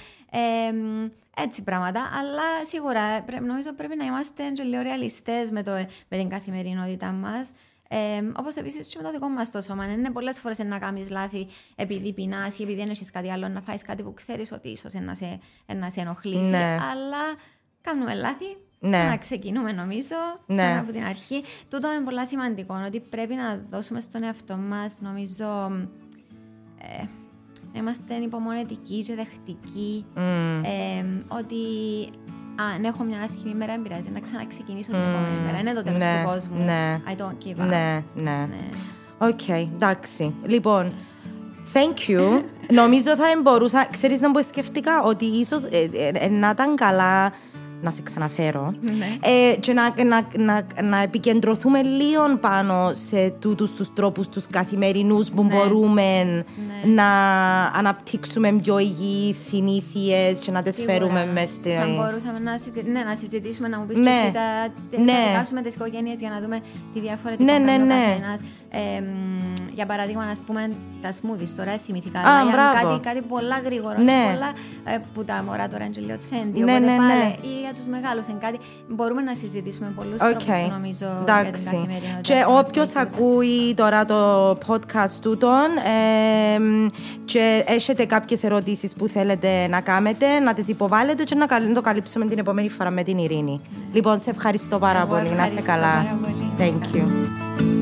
[0.67, 5.71] Εμ, έτσι πράγματα, αλλά σίγουρα πρέ- νομίζω πρέπει να είμαστε και λίγο ρεαλιστές με, το,
[6.07, 7.51] με την καθημερινότητά μας.
[7.87, 7.97] Ε,
[8.35, 9.85] Όπως επίσης και με το δικό μας το σώμα.
[9.91, 13.61] Είναι πολλές φορές να κάνεις λάθη επειδή πεινάς ή επειδή δεν έχεις κάτι άλλο να
[13.61, 15.39] φάεις κάτι που ξέρεις ότι ίσως να σε,
[15.75, 16.37] να σε ενοχλήσει.
[16.49, 16.63] Ναι.
[16.91, 17.35] Αλλά
[17.81, 18.45] κάνουμε λάθη.
[18.85, 18.97] Ναι.
[18.97, 20.15] Και να ξεκινούμε νομίζω
[20.45, 20.55] Ναι.
[20.63, 21.43] ξανά από την αρχή.
[21.69, 22.75] Τούτο είναι πολύ σημαντικό.
[22.87, 25.45] Ότι πρέπει να δώσουμε στον εαυτό μας, νομίζω.
[26.81, 27.03] Ε,
[27.73, 30.05] να είμαστε υπομονετικοί και δεχτικοί.
[30.61, 31.55] Ε, ότι
[32.75, 35.59] αν έχω μια άσχημη μέρα, δεν πειράζει να ξαναξεκινήσω την επόμενη μέρα.
[35.59, 36.63] Είναι το τέλος Ναι, του κόσμου.
[36.65, 37.01] ναι.
[37.07, 37.67] I don't give up.
[37.67, 38.31] Ναι, ναι.
[38.31, 38.47] Ναι.
[39.17, 40.33] Οκ, εντάξει.
[40.45, 40.93] Λοιπόν,
[41.73, 42.41] thank you.
[42.81, 47.33] Νομίζω θα μπορούσα, ξέρεις να μου σκέφτηκα ότι ίσως ε, ε, ε, να ήταν καλά
[47.83, 49.17] να σε ξαναφέρω Ναι.
[49.21, 55.29] ε, και να, να, να, να επικεντρωθούμε λίγο πάνω σε τούτους τους τρόπους τους καθημερινούς
[55.31, 55.53] που Ναι.
[55.55, 56.43] μπορούμε
[56.95, 57.05] να
[57.75, 60.93] αναπτύξουμε πιο υγιείς συνήθειες και να τις Σίγουρα.
[60.93, 61.69] φέρουμε μέσα στη...
[61.69, 62.83] Θα μπορούσαμε να, συζη...
[62.91, 64.03] ναι, να συζητήσουμε, να μου πεις Ναι.
[64.03, 65.11] και εσύ τα, Ναι.
[65.11, 66.59] να δικάσουμε τις οικογένειες για να δούμε
[66.93, 67.93] τι διαφορετικό Ναι, ναι, κάνει ο ναι.
[67.93, 68.39] καθένας.
[68.75, 69.05] Ε, μ,
[69.73, 70.69] για παράδειγμα, να πούμε
[71.01, 72.19] τα smoothies τώρα, θυμήθηκα.
[72.19, 72.87] Α, αλλά για μπράβο.
[72.89, 74.11] κάτι, κάτι πολλά γρήγορο, Ναι.
[74.11, 74.51] και πολλά,
[74.95, 76.97] ε, που τα μωρά τώρα είναι και λίγο trendy, Ναι, οπότε ναι, ναι.
[76.97, 78.57] πάλι, ή για τους μεγάλους, εν κάτι,
[78.89, 80.29] μπορούμε να συζητήσουμε πολλούς Οκ.
[80.29, 81.63] τρόπους που νομίζω για την Εντάξει.
[81.63, 82.21] καθημερινότητα.
[82.21, 83.07] Και θα μας όποιος βοηθούσαν.
[83.23, 85.67] ακούει τώρα το podcast τούτον
[86.55, 86.87] εμ,
[87.25, 91.81] και έχετε κάποιες ερωτήσεις που θέλετε να κάνετε, να τις υποβάλλετε και να καλ- το
[91.81, 93.61] καλύψουμε την επόμενη φορά με την Ειρήνη.
[93.93, 95.21] Λοιπόν, σε ευχαριστώ πάρα Εγώ πολύ.
[95.29, 95.91] Να είσαι ευχαριστώ καλά.
[95.93, 96.51] πάρα πολύ.
[96.59, 97.72] Thank you.